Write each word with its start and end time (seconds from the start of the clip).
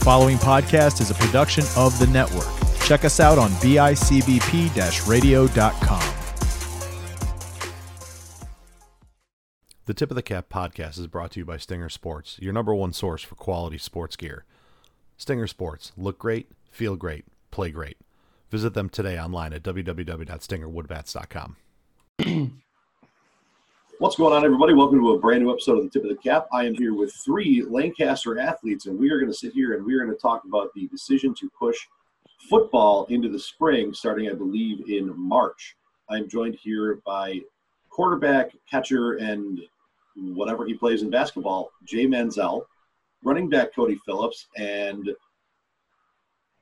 following 0.00 0.36
podcast 0.38 1.00
is 1.00 1.10
a 1.10 1.14
production 1.14 1.64
of 1.76 1.98
the 1.98 2.06
network. 2.08 2.48
Check 2.84 3.04
us 3.04 3.20
out 3.20 3.38
on 3.38 3.50
bicbp 3.52 5.08
radio.com. 5.08 6.14
The 9.86 9.94
Tip 9.94 10.10
of 10.10 10.14
the 10.14 10.22
Cap 10.22 10.48
podcast 10.48 10.98
is 10.98 11.06
brought 11.08 11.32
to 11.32 11.40
you 11.40 11.44
by 11.44 11.56
Stinger 11.56 11.88
Sports, 11.88 12.36
your 12.40 12.52
number 12.52 12.72
one 12.74 12.92
source 12.92 13.22
for 13.22 13.34
quality 13.34 13.78
sports 13.78 14.14
gear. 14.14 14.44
Stinger 15.16 15.48
Sports, 15.48 15.90
look 15.96 16.18
great, 16.18 16.48
feel 16.70 16.94
great, 16.96 17.24
play 17.50 17.70
great. 17.70 17.96
Visit 18.50 18.74
them 18.74 18.88
today 18.88 19.18
online 19.18 19.52
at 19.52 19.62
www.stingerwoodbats.com. 19.62 21.56
What's 24.00 24.16
going 24.16 24.32
on, 24.32 24.46
everybody? 24.46 24.72
Welcome 24.72 24.98
to 25.00 25.12
a 25.12 25.18
brand 25.18 25.42
new 25.42 25.52
episode 25.52 25.76
of 25.76 25.84
the 25.84 25.90
Tip 25.90 26.04
of 26.04 26.08
the 26.08 26.22
Cap. 26.22 26.46
I 26.54 26.64
am 26.64 26.72
here 26.72 26.94
with 26.94 27.12
three 27.22 27.62
Lancaster 27.62 28.38
athletes, 28.38 28.86
and 28.86 28.98
we 28.98 29.10
are 29.10 29.18
going 29.18 29.30
to 29.30 29.36
sit 29.36 29.52
here 29.52 29.74
and 29.74 29.84
we 29.84 29.94
are 29.94 30.02
going 30.02 30.10
to 30.10 30.18
talk 30.18 30.44
about 30.46 30.72
the 30.74 30.86
decision 30.86 31.34
to 31.34 31.50
push 31.50 31.76
football 32.48 33.04
into 33.10 33.28
the 33.28 33.38
spring, 33.38 33.92
starting, 33.92 34.30
I 34.30 34.32
believe, 34.32 34.88
in 34.88 35.12
March. 35.14 35.76
I 36.08 36.16
am 36.16 36.30
joined 36.30 36.54
here 36.54 37.02
by 37.04 37.42
quarterback, 37.90 38.52
catcher, 38.70 39.16
and 39.16 39.60
whatever 40.16 40.64
he 40.64 40.72
plays 40.72 41.02
in 41.02 41.10
basketball, 41.10 41.70
Jay 41.84 42.06
Manziel, 42.06 42.62
running 43.22 43.50
back 43.50 43.74
Cody 43.74 44.00
Phillips, 44.06 44.46
and 44.56 45.10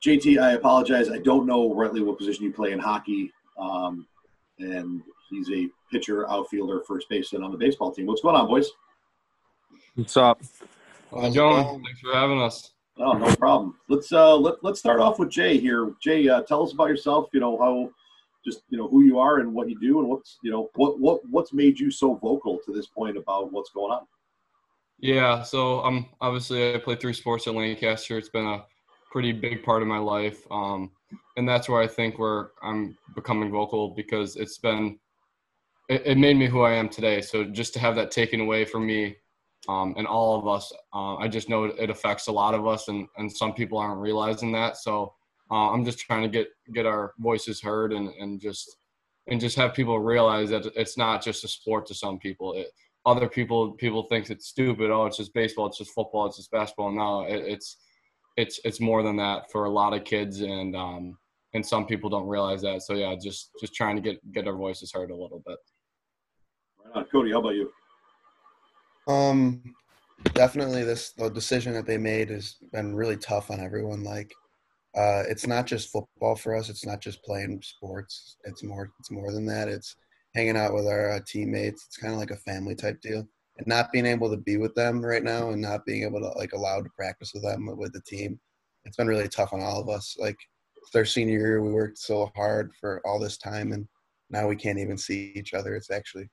JT. 0.05 0.43
I 0.43 0.55
apologize, 0.55 1.09
I 1.09 1.19
don't 1.19 1.47
know 1.47 1.73
rightly 1.73 2.03
what 2.03 2.19
position 2.19 2.43
you 2.43 2.53
play 2.53 2.73
in 2.73 2.81
hockey, 2.81 3.33
um, 3.57 4.09
and 4.59 5.03
he's 5.31 5.51
a 5.51 5.69
pitcher, 5.91 6.29
outfielder, 6.31 6.83
first 6.87 7.09
baseman 7.09 7.43
on 7.43 7.53
the 7.53 7.59
baseball 7.59 7.93
team. 7.93 8.07
What's 8.07 8.23
going 8.23 8.37
on, 8.37 8.47
boys? 8.47 8.71
What's 9.95 10.17
up? 10.17 10.41
How's 11.11 11.35
it 11.35 11.39
going? 11.39 11.83
Thanks 11.85 12.01
for 12.01 12.15
having 12.15 12.41
us. 12.41 12.73
Oh, 12.99 13.13
no 13.13 13.35
problem. 13.37 13.77
Let's 13.89 14.13
uh 14.13 14.37
let 14.37 14.63
let's 14.63 14.81
start 14.81 15.01
off 15.01 15.19
with 15.19 15.31
Jay 15.31 15.59
here. 15.59 15.93
Jay, 16.03 16.29
uh, 16.29 16.43
tell 16.43 16.65
us 16.65 16.73
about 16.73 16.89
yourself. 16.89 17.29
You 17.33 17.41
know 17.41 17.57
how, 17.59 17.91
just 18.45 18.63
you 18.71 18.79
know 18.79 18.89
who 18.89 19.03
you 19.03 19.19
are 19.19 19.39
and 19.39 19.55
what 19.55 19.69
you 19.69 19.79
do, 19.79 20.01
and 20.01 20.09
what's 20.09 20.39
you 20.43 20.51
know 20.51 20.71
what 20.75 20.99
what 20.99 21.21
what's 21.31 21.53
made 21.53 21.79
you 21.79 21.91
so 21.91 22.15
vocal 22.15 22.59
to 22.65 22.73
this 22.73 22.87
point 22.87 23.17
about 23.17 23.53
what's 23.53 23.71
going 23.71 23.93
on. 23.93 24.07
Yeah, 24.99 25.43
so 25.43 25.81
I'm 25.81 25.99
um, 25.99 26.07
obviously 26.21 26.75
I 26.75 26.79
play 26.79 26.97
three 26.97 27.13
sports 27.13 27.47
at 27.47 27.55
Lancaster. 27.55 28.19
It's 28.19 28.29
been 28.29 28.47
a 28.47 28.65
pretty 29.13 29.33
big 29.33 29.63
part 29.63 29.81
of 29.81 29.89
my 29.89 29.99
life, 29.99 30.45
um, 30.51 30.91
and 31.37 31.49
that's 31.49 31.69
where 31.69 31.81
I 31.81 31.87
think 31.87 32.19
where 32.19 32.51
I'm 32.63 32.99
becoming 33.15 33.53
vocal 33.53 33.91
because 33.91 34.35
it's 34.35 34.59
been 34.59 34.99
it, 35.89 36.03
it, 36.05 36.19
made 36.19 36.37
me 36.37 36.47
who 36.47 36.63
I 36.63 36.73
am 36.73 36.89
today. 36.89 37.21
So 37.21 37.45
just 37.45 37.73
to 37.75 37.81
have 37.81 37.95
that 37.97 38.11
taken 38.11 38.41
away 38.41 38.65
from 38.65 38.87
me 38.87 39.17
um, 39.69 39.95
and 39.97 40.07
all 40.07 40.39
of 40.39 40.47
us, 40.47 40.73
uh, 40.95 41.17
I 41.17 41.29
just 41.29 41.49
know 41.49 41.65
it 41.65 41.91
affects 41.91 42.29
a 42.29 42.33
lot 42.33 42.55
of 42.55 42.67
us, 42.67 42.89
and, 42.89 43.07
and 43.17 43.31
some 43.31 43.53
people 43.53 43.79
aren't 43.79 44.01
realizing 44.01 44.53
that. 44.53 44.77
So 44.77 45.15
uh, 45.51 45.71
I'm 45.71 45.85
just 45.85 45.99
trying 45.99 46.23
to 46.23 46.29
get 46.29 46.49
get 46.75 46.87
our 46.87 47.13
voices 47.19 47.61
heard 47.61 47.93
and, 47.93 48.09
and 48.21 48.41
just 48.41 48.77
and 49.29 49.41
just 49.41 49.57
have 49.57 49.75
people 49.75 49.99
realize 49.99 50.51
that 50.51 50.67
it's 50.75 50.97
not 50.97 51.23
just 51.23 51.45
a 51.45 51.49
sport 51.49 51.87
to 51.87 51.95
some 51.95 52.19
people. 52.19 52.55
It, 52.55 52.69
other 53.07 53.29
people 53.29 53.73
people 53.73 54.03
think 54.05 54.29
it's 54.31 54.49
stupid. 54.49 54.91
Oh, 54.91 55.07
it's 55.07 55.17
just 55.17 55.33
baseball. 55.33 55.67
It's 55.67 55.79
just 55.79 55.93
football. 55.95 56.27
It's 56.27 56.37
just 56.37 56.51
basketball. 56.51 56.93
No, 56.93 57.23
it, 57.23 57.45
it's 57.47 57.79
it's 58.37 58.61
it's 58.65 58.81
more 58.81 59.03
than 59.03 59.17
that 59.17 59.51
for 59.51 59.65
a 59.65 59.71
lot 59.71 59.95
of 59.95 60.05
kids, 60.05 60.41
and 60.41 60.77
um, 60.77 61.17
and 61.55 61.65
some 61.65 61.87
people 61.87 62.11
don't 62.11 62.29
realize 62.29 62.63
that. 62.63 62.83
So 62.83 62.95
yeah, 62.95 63.15
just 63.21 63.51
just 63.61 63.75
trying 63.75 63.97
to 63.97 64.03
get 64.03 64.33
get 64.33 64.47
our 64.47 64.57
voices 64.57 64.93
heard 64.93 65.11
a 65.11 65.17
little 65.17 65.43
bit. 65.47 65.59
Uh, 66.95 67.05
Cody, 67.11 67.33
how 67.33 67.41
about 67.41 67.55
you? 67.55 67.71
Um, 69.07 69.63
definitely 70.35 70.85
this 70.85 71.13
the 71.13 71.29
decision 71.29 71.73
that 71.75 71.87
they 71.87 71.99
made 71.99 72.31
has 72.31 72.57
been 72.73 72.95
really 72.95 73.17
tough 73.17 73.51
on 73.51 73.61
everyone. 73.61 74.05
Like, 74.05 74.35
uh, 74.97 75.23
it's 75.29 75.47
not 75.47 75.67
just 75.67 75.91
football 75.91 76.37
for 76.37 76.57
us. 76.57 76.69
It's 76.69 76.87
not 76.87 77.01
just 77.01 77.23
playing 77.25 77.63
sports. 77.63 78.37
It's 78.45 78.63
more. 78.63 78.91
It's 79.01 79.11
more 79.11 79.33
than 79.33 79.47
that. 79.47 79.69
It's 79.69 79.97
hanging 80.35 80.57
out 80.57 80.75
with 80.75 80.87
our 80.87 81.13
uh, 81.13 81.21
teammates. 81.27 81.87
It's 81.87 81.97
kind 81.97 82.13
of 82.13 82.19
like 82.21 82.31
a 82.31 82.37
family 82.37 82.75
type 82.75 83.01
deal. 83.01 83.27
And 83.59 83.67
not 83.67 83.91
being 83.93 84.07
able 84.07 84.31
to 84.31 84.37
be 84.37 84.57
with 84.57 84.75
them 84.75 85.05
right 85.05 85.23
now, 85.23 85.51
and 85.51 85.61
not 85.61 85.85
being 85.85 86.05
able 86.05 86.21
to 86.21 86.29
like 86.39 86.53
allowed 86.53 86.85
to 86.85 86.91
practice 86.97 87.33
with 87.35 87.43
them 87.43 87.67
with 87.77 87.93
the 87.93 88.03
team, 88.03 88.39
it's 88.85 88.97
been 88.97 89.09
really 89.09 89.29
tough 89.29 89.53
on 89.53 89.63
all 89.63 89.81
of 89.81 89.89
us. 89.89 90.17
Like, 90.19 90.37
it's 90.77 90.95
our 90.95 91.05
senior 91.05 91.39
year. 91.39 91.63
We 91.63 91.73
worked 91.73 91.99
so 91.99 92.31
hard 92.37 92.73
for 92.81 93.03
all 93.05 93.19
this 93.19 93.37
time, 93.37 93.73
and 93.73 93.87
now 94.31 94.47
we 94.47 94.57
can't 94.57 94.79
even 94.79 94.97
see 94.99 95.33
each 95.35 95.55
other. 95.55 95.75
It's 95.75 95.91
actually 95.91 96.29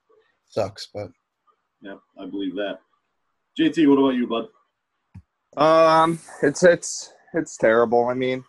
sucks, 0.48 0.88
but 0.92 1.08
yeah, 1.80 1.96
I 2.18 2.26
believe 2.26 2.54
that. 2.54 2.78
JT, 3.58 3.88
what 3.88 3.98
about 3.98 4.14
you, 4.14 4.26
bud? 4.26 4.48
Um, 5.56 6.18
it's 6.42 6.62
it's 6.62 7.12
it's 7.32 7.56
terrible. 7.56 8.06
I 8.06 8.14
mean, 8.14 8.44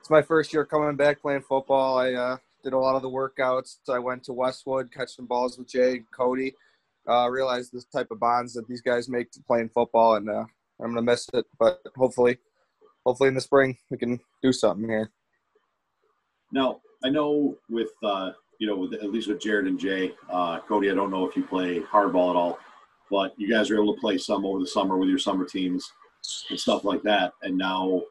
it's 0.00 0.10
my 0.10 0.22
first 0.22 0.52
year 0.52 0.64
coming 0.64 0.96
back 0.96 1.20
playing 1.20 1.42
football. 1.42 1.98
I 1.98 2.12
uh, 2.12 2.36
did 2.64 2.72
a 2.72 2.78
lot 2.78 2.96
of 2.96 3.02
the 3.02 3.10
workouts. 3.10 3.76
I 3.88 3.98
went 3.98 4.24
to 4.24 4.32
Westwood, 4.32 4.92
catch 4.92 5.14
some 5.14 5.26
balls 5.26 5.58
with 5.58 5.68
Jay 5.68 5.98
and 5.98 6.10
Cody. 6.10 6.54
Uh, 7.08 7.28
realized 7.30 7.72
this 7.72 7.84
type 7.84 8.10
of 8.10 8.20
bonds 8.20 8.52
that 8.54 8.66
these 8.68 8.82
guys 8.82 9.08
make 9.08 9.30
to 9.30 9.42
playing 9.42 9.70
football, 9.70 10.16
and 10.16 10.28
uh, 10.28 10.44
I'm 10.80 10.94
gonna 10.94 11.02
miss 11.02 11.28
it. 11.32 11.46
But 11.58 11.80
hopefully, 11.96 12.38
hopefully 13.06 13.28
in 13.28 13.34
the 13.34 13.40
spring 13.40 13.78
we 13.90 13.96
can 13.96 14.20
do 14.42 14.52
something 14.52 14.88
here. 14.88 15.10
Now, 16.52 16.80
I 17.04 17.10
know 17.10 17.56
with 17.68 17.90
uh, 18.02 18.32
you 18.58 18.66
know, 18.66 18.76
with, 18.76 18.94
at 18.94 19.10
least 19.10 19.28
with 19.28 19.40
Jared 19.40 19.66
and 19.66 19.78
Jay. 19.78 20.14
Uh, 20.30 20.60
Cody, 20.60 20.90
I 20.90 20.94
don't 20.94 21.10
know 21.10 21.26
if 21.26 21.36
you 21.36 21.44
play 21.44 21.80
hardball 21.80 22.30
at 22.30 22.36
all, 22.36 22.58
but 23.10 23.32
you 23.36 23.48
guys 23.50 23.70
are 23.70 23.80
able 23.80 23.94
to 23.94 24.00
play 24.00 24.18
some 24.18 24.44
over 24.44 24.58
the 24.58 24.66
summer 24.66 24.96
with 24.96 25.08
your 25.08 25.18
summer 25.18 25.44
teams 25.44 25.92
and 26.50 26.58
stuff 26.58 26.84
like 26.84 27.02
that. 27.02 27.32
And 27.42 27.56
now, 27.56 28.02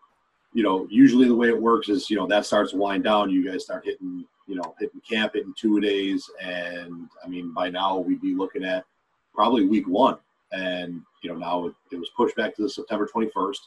you 0.54 0.64
know, 0.64 0.88
usually 0.90 1.28
the 1.28 1.36
way 1.36 1.50
it 1.50 1.62
works 1.62 1.90
is, 1.90 2.10
you 2.10 2.16
know, 2.16 2.28
that 2.28 2.46
starts 2.46 2.72
to 2.72 2.78
wind 2.78 3.04
down. 3.04 3.30
You 3.30 3.50
guys 3.50 3.64
start 3.64 3.86
hitting, 3.86 4.26
you 4.48 4.56
know, 4.56 4.74
hitting 4.80 5.02
camp, 5.08 5.34
hitting 5.34 5.54
two 5.58 5.80
days. 5.82 6.30
And 6.42 7.10
I 7.24 7.28
mean, 7.28 7.54
by 7.54 7.70
now 7.70 7.98
we'd 7.98 8.22
be 8.22 8.34
looking 8.34 8.64
at 8.64 8.86
probably 9.34 9.68
week 9.68 9.88
one. 9.88 10.18
And, 10.54 11.02
you 11.22 11.30
know, 11.30 11.36
now 11.36 11.68
it, 11.68 11.74
it 11.92 11.98
was 11.98 12.10
pushed 12.16 12.38
back 12.38 12.56
to 12.56 12.64
the 12.64 12.70
September 12.70 13.08
21st. 13.14 13.60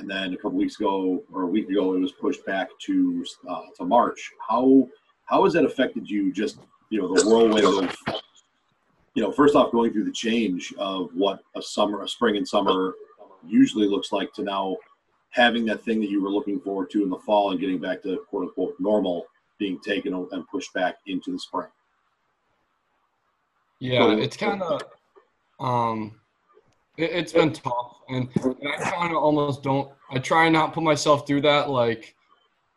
And 0.00 0.10
then 0.10 0.32
a 0.32 0.36
couple 0.36 0.52
weeks 0.52 0.80
ago 0.80 1.22
or 1.32 1.42
a 1.42 1.46
week 1.46 1.68
ago, 1.68 1.94
it 1.94 2.00
was 2.00 2.12
pushed 2.12 2.44
back 2.46 2.70
to 2.86 3.24
uh, 3.48 3.66
to 3.76 3.84
March. 3.84 4.32
How 4.48 4.88
how 5.30 5.44
has 5.44 5.52
that 5.54 5.64
affected 5.64 6.10
you? 6.10 6.32
Just 6.32 6.58
you 6.90 7.00
know, 7.00 7.14
the 7.14 7.28
whirlwind 7.28 7.64
of 7.64 7.96
you 9.14 9.22
know, 9.22 9.32
first 9.32 9.54
off, 9.54 9.72
going 9.72 9.92
through 9.92 10.04
the 10.04 10.12
change 10.12 10.72
of 10.78 11.10
what 11.14 11.40
a 11.56 11.62
summer, 11.62 12.02
a 12.02 12.08
spring 12.08 12.36
and 12.36 12.46
summer 12.46 12.94
usually 13.46 13.88
looks 13.88 14.12
like 14.12 14.32
to 14.34 14.42
now 14.42 14.76
having 15.30 15.64
that 15.64 15.82
thing 15.84 16.00
that 16.00 16.10
you 16.10 16.22
were 16.22 16.30
looking 16.30 16.60
forward 16.60 16.90
to 16.90 17.02
in 17.02 17.10
the 17.10 17.18
fall 17.18 17.50
and 17.50 17.60
getting 17.60 17.78
back 17.78 18.02
to 18.02 18.18
quote 18.28 18.48
unquote 18.48 18.74
normal 18.78 19.26
being 19.58 19.78
taken 19.80 20.14
and 20.14 20.48
pushed 20.48 20.72
back 20.74 20.96
into 21.06 21.32
the 21.32 21.38
spring. 21.38 21.68
Yeah, 23.78 24.00
so, 24.00 24.10
it's 24.10 24.36
kind 24.36 24.62
of 24.62 24.82
um, 25.58 26.20
it, 26.96 27.12
has 27.12 27.32
been 27.32 27.52
tough, 27.52 28.00
and, 28.08 28.28
and 28.42 28.56
I 28.68 28.90
kind 28.90 29.12
of 29.12 29.22
almost 29.22 29.62
don't. 29.62 29.90
I 30.10 30.18
try 30.18 30.48
not 30.48 30.72
put 30.72 30.82
myself 30.82 31.26
through 31.26 31.42
that. 31.42 31.70
Like, 31.70 32.14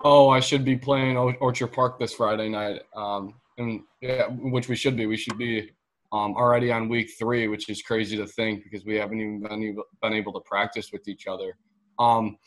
oh, 0.03 0.29
I 0.29 0.39
should 0.39 0.65
be 0.65 0.75
playing 0.75 1.17
Orchard 1.17 1.67
Park 1.67 1.99
this 1.99 2.13
Friday 2.13 2.49
night, 2.49 2.81
um, 2.95 3.35
and 3.57 3.81
yeah, 4.01 4.27
which 4.27 4.67
we 4.67 4.75
should 4.75 4.97
be. 4.97 5.05
We 5.05 5.17
should 5.17 5.37
be 5.37 5.69
um, 6.11 6.35
already 6.35 6.71
on 6.71 6.89
week 6.89 7.09
three, 7.17 7.47
which 7.47 7.69
is 7.69 7.81
crazy 7.81 8.17
to 8.17 8.27
think 8.27 8.63
because 8.63 8.85
we 8.85 8.95
haven't 8.95 9.19
even 9.19 9.41
been 9.41 9.63
able, 9.63 9.83
been 10.01 10.13
able 10.13 10.33
to 10.33 10.41
practice 10.41 10.91
with 10.91 11.07
each 11.07 11.27
other. 11.27 11.57
Um, 11.99 12.37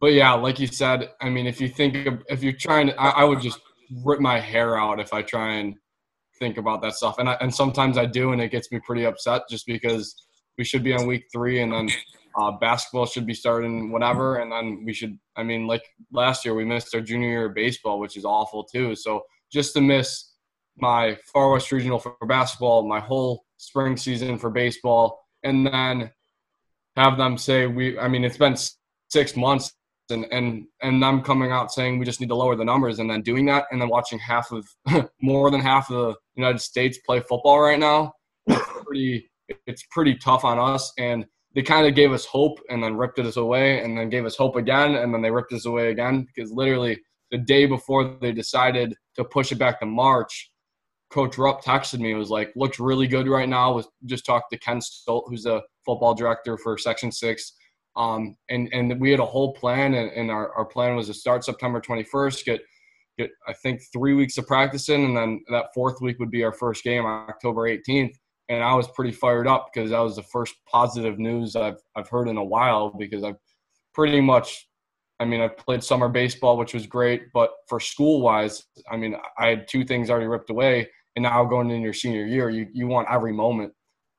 but 0.00 0.12
yeah, 0.12 0.32
like 0.32 0.58
you 0.58 0.66
said, 0.66 1.10
I 1.20 1.30
mean, 1.30 1.46
if 1.46 1.60
you 1.60 1.68
think 1.68 2.06
of, 2.06 2.22
if 2.28 2.42
you're 2.42 2.52
trying 2.52 2.88
to, 2.88 3.00
I, 3.00 3.20
I, 3.20 3.24
would 3.24 3.40
just 3.40 3.60
rip 4.04 4.20
my 4.20 4.38
hair 4.40 4.78
out 4.78 5.00
if 5.00 5.14
I 5.14 5.22
try 5.22 5.54
and 5.54 5.74
think 6.38 6.58
about 6.58 6.82
that 6.82 6.94
stuff, 6.94 7.18
and 7.18 7.28
I, 7.28 7.34
and 7.40 7.54
sometimes 7.54 7.96
I 7.96 8.06
do, 8.06 8.32
and 8.32 8.42
it 8.42 8.50
gets 8.50 8.70
me 8.72 8.80
pretty 8.84 9.06
upset 9.06 9.42
just 9.48 9.66
because 9.66 10.14
we 10.58 10.64
should 10.64 10.82
be 10.82 10.92
on 10.92 11.06
week 11.06 11.24
three, 11.32 11.62
and 11.62 11.72
then 11.72 11.88
uh, 12.36 12.52
basketball 12.52 13.06
should 13.06 13.26
be 13.26 13.34
starting 13.34 13.92
whatever, 13.92 14.36
and 14.36 14.50
then 14.50 14.82
we 14.84 14.92
should. 14.92 15.18
I 15.36 15.42
mean, 15.42 15.66
like 15.66 15.84
last 16.12 16.44
year, 16.44 16.54
we 16.54 16.64
missed 16.64 16.94
our 16.94 17.00
junior 17.00 17.28
year 17.28 17.46
of 17.46 17.54
baseball, 17.54 18.00
which 18.00 18.16
is 18.16 18.24
awful 18.24 18.64
too. 18.64 18.94
So 18.94 19.22
just 19.52 19.74
to 19.74 19.80
miss 19.80 20.32
my 20.76 21.16
Far 21.32 21.52
West 21.52 21.70
Regional 21.70 21.98
for 21.98 22.16
basketball, 22.26 22.88
my 22.88 23.00
whole 23.00 23.44
spring 23.56 23.96
season 23.96 24.38
for 24.38 24.50
baseball, 24.50 25.20
and 25.44 25.66
then 25.66 26.10
have 26.96 27.16
them 27.16 27.38
say 27.38 27.66
we. 27.66 27.98
I 27.98 28.08
mean, 28.08 28.24
it's 28.24 28.38
been 28.38 28.56
six 29.10 29.36
months, 29.36 29.72
and 30.10 30.26
and 30.32 30.64
and 30.82 31.04
I'm 31.04 31.22
coming 31.22 31.52
out 31.52 31.72
saying 31.72 31.98
we 31.98 32.04
just 32.04 32.20
need 32.20 32.30
to 32.30 32.34
lower 32.34 32.56
the 32.56 32.64
numbers, 32.64 32.98
and 32.98 33.08
then 33.08 33.22
doing 33.22 33.46
that, 33.46 33.66
and 33.70 33.80
then 33.80 33.88
watching 33.88 34.18
half 34.18 34.50
of 34.50 34.66
more 35.22 35.52
than 35.52 35.60
half 35.60 35.88
of 35.90 35.96
the 35.96 36.14
United 36.34 36.60
States 36.60 36.98
play 37.06 37.20
football 37.20 37.60
right 37.60 37.78
now. 37.78 38.12
It's 38.46 38.68
pretty. 38.84 39.30
It's 39.66 39.84
pretty 39.90 40.14
tough 40.16 40.42
on 40.42 40.58
us, 40.58 40.90
and 40.98 41.26
they 41.54 41.62
kind 41.62 41.86
of 41.86 41.94
gave 41.94 42.12
us 42.12 42.24
hope 42.24 42.58
and 42.68 42.82
then 42.82 42.96
ripped 42.96 43.18
us 43.18 43.36
away 43.36 43.82
and 43.82 43.96
then 43.96 44.10
gave 44.10 44.26
us 44.26 44.36
hope 44.36 44.56
again 44.56 44.96
and 44.96 45.14
then 45.14 45.22
they 45.22 45.30
ripped 45.30 45.52
us 45.52 45.66
away 45.66 45.90
again 45.90 46.26
because 46.34 46.50
literally 46.50 46.98
the 47.30 47.38
day 47.38 47.66
before 47.66 48.16
they 48.20 48.32
decided 48.32 48.94
to 49.16 49.24
push 49.24 49.52
it 49.52 49.58
back 49.58 49.80
to 49.80 49.86
March, 49.86 50.50
Coach 51.10 51.38
Rupp 51.38 51.64
texted 51.64 52.00
me 52.00 52.10
and 52.10 52.18
was 52.18 52.30
like, 52.30 52.52
looks 52.56 52.80
really 52.80 53.06
good 53.06 53.28
right 53.28 53.48
now. 53.48 53.72
Was 53.72 53.88
just 54.04 54.26
talked 54.26 54.50
to 54.52 54.58
Ken 54.58 54.80
Stolt, 54.80 55.26
who's 55.28 55.44
the 55.44 55.62
football 55.84 56.14
director 56.14 56.56
for 56.58 56.76
Section 56.76 57.12
Six. 57.12 57.52
Um, 57.96 58.36
and 58.50 58.68
and 58.72 59.00
we 59.00 59.10
had 59.10 59.20
a 59.20 59.26
whole 59.26 59.52
plan, 59.54 59.94
and, 59.94 60.10
and 60.10 60.30
our, 60.30 60.52
our 60.54 60.64
plan 60.64 60.96
was 60.96 61.06
to 61.06 61.14
start 61.14 61.44
September 61.44 61.80
21st, 61.80 62.44
get 62.44 62.60
get 63.16 63.30
I 63.46 63.52
think 63.52 63.80
three 63.92 64.14
weeks 64.14 64.38
of 64.38 64.46
practicing, 64.46 65.04
and 65.04 65.16
then 65.16 65.44
that 65.50 65.66
fourth 65.72 66.00
week 66.00 66.18
would 66.18 66.30
be 66.30 66.42
our 66.42 66.52
first 66.52 66.82
game, 66.82 67.06
October 67.06 67.62
18th. 67.62 68.14
And 68.48 68.62
I 68.62 68.74
was 68.74 68.88
pretty 68.88 69.12
fired 69.12 69.46
up 69.46 69.70
because 69.72 69.90
that 69.90 70.00
was 70.00 70.16
the 70.16 70.22
first 70.22 70.54
positive 70.70 71.18
news 71.18 71.56
I've 71.56 71.80
I've 71.96 72.08
heard 72.08 72.28
in 72.28 72.36
a 72.36 72.44
while 72.44 72.90
because 72.90 73.24
I've 73.24 73.38
pretty 73.94 74.20
much 74.20 74.66
I 75.20 75.24
mean, 75.24 75.40
I've 75.40 75.56
played 75.56 75.82
summer 75.82 76.08
baseball, 76.08 76.58
which 76.58 76.74
was 76.74 76.86
great, 76.86 77.32
but 77.32 77.50
for 77.68 77.78
school 77.78 78.20
wise, 78.20 78.64
I 78.90 78.96
mean, 78.96 79.16
I 79.38 79.48
had 79.48 79.68
two 79.68 79.84
things 79.84 80.10
already 80.10 80.26
ripped 80.26 80.50
away, 80.50 80.90
and 81.14 81.22
now 81.22 81.44
going 81.44 81.70
into 81.70 81.82
your 81.82 81.92
senior 81.92 82.26
year, 82.26 82.50
you 82.50 82.66
you 82.72 82.88
want 82.88 83.08
every 83.10 83.32
moment, 83.32 83.72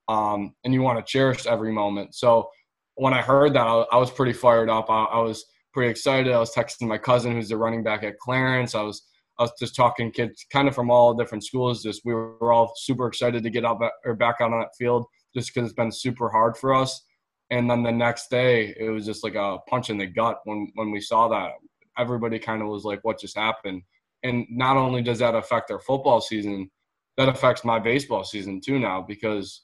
um, 0.08 0.56
and 0.64 0.74
you 0.74 0.82
want 0.82 0.98
to 0.98 1.12
cherish 1.12 1.46
every 1.46 1.72
moment. 1.72 2.16
So 2.16 2.50
when 2.96 3.14
I 3.14 3.22
heard 3.22 3.54
that, 3.54 3.68
I, 3.68 3.86
I 3.92 3.98
was 3.98 4.10
pretty 4.10 4.34
fired 4.34 4.70
up. 4.70 4.90
I, 4.90 5.04
I, 5.04 5.20
was 5.20 5.46
pretty 5.74 5.92
excited. 5.92 6.32
I 6.32 6.40
was 6.40 6.54
texting 6.54 6.88
my 6.88 6.98
cousin, 6.98 7.34
who's 7.34 7.50
the 7.50 7.58
running 7.58 7.84
back 7.84 8.04
at 8.04 8.18
Clarence. 8.20 8.74
I 8.74 8.82
was 8.82 9.04
Was 9.40 9.52
just 9.60 9.76
talking 9.76 10.12
kids, 10.12 10.46
kind 10.52 10.68
of 10.68 10.76
from 10.76 10.90
all 10.90 11.14
different 11.14 11.44
schools. 11.44 11.84
Just 11.84 12.02
we 12.06 12.14
were 12.14 12.54
all 12.54 12.74
super 12.78 13.08
excited 13.08 13.44
to 13.44 13.50
get 13.50 13.66
out 13.66 13.82
or 14.06 14.16
back 14.16 14.38
out 14.40 14.54
on 14.54 14.60
that 14.60 14.76
field, 14.78 15.06
just 15.36 15.54
because 15.54 15.70
it's 15.70 15.76
been 15.76 15.92
super 15.92 16.30
hard 16.30 16.56
for 16.58 16.74
us. 16.74 17.04
And 17.52 17.70
then 17.70 17.84
the 17.84 17.92
next 17.92 18.30
day 18.30 18.74
it 18.80 18.90
was 18.90 19.06
just 19.06 19.24
like 19.24 19.36
a 19.36 19.58
punch 19.70 19.90
in 19.90 19.98
the 19.98 20.08
gut 20.08 20.40
when 20.46 20.72
when 20.76 20.92
we 20.92 21.02
saw 21.02 21.28
that. 21.28 21.52
Everybody 21.98 22.40
kind 22.40 22.62
of 22.62 22.70
was 22.70 22.84
like 22.84 23.00
what 23.04 23.20
just 23.20 23.38
happened? 23.38 23.82
And 24.24 24.46
not 24.50 24.78
only 24.78 25.02
does 25.02 25.20
that 25.20 25.36
affect 25.36 25.70
our 25.70 25.80
football 25.80 26.22
season 26.22 26.70
that 27.18 27.30
affects 27.30 27.64
my 27.64 27.80
baseball 27.80 28.24
season 28.24 28.62
too 28.62 28.80
now 28.80 29.02
because 29.02 29.64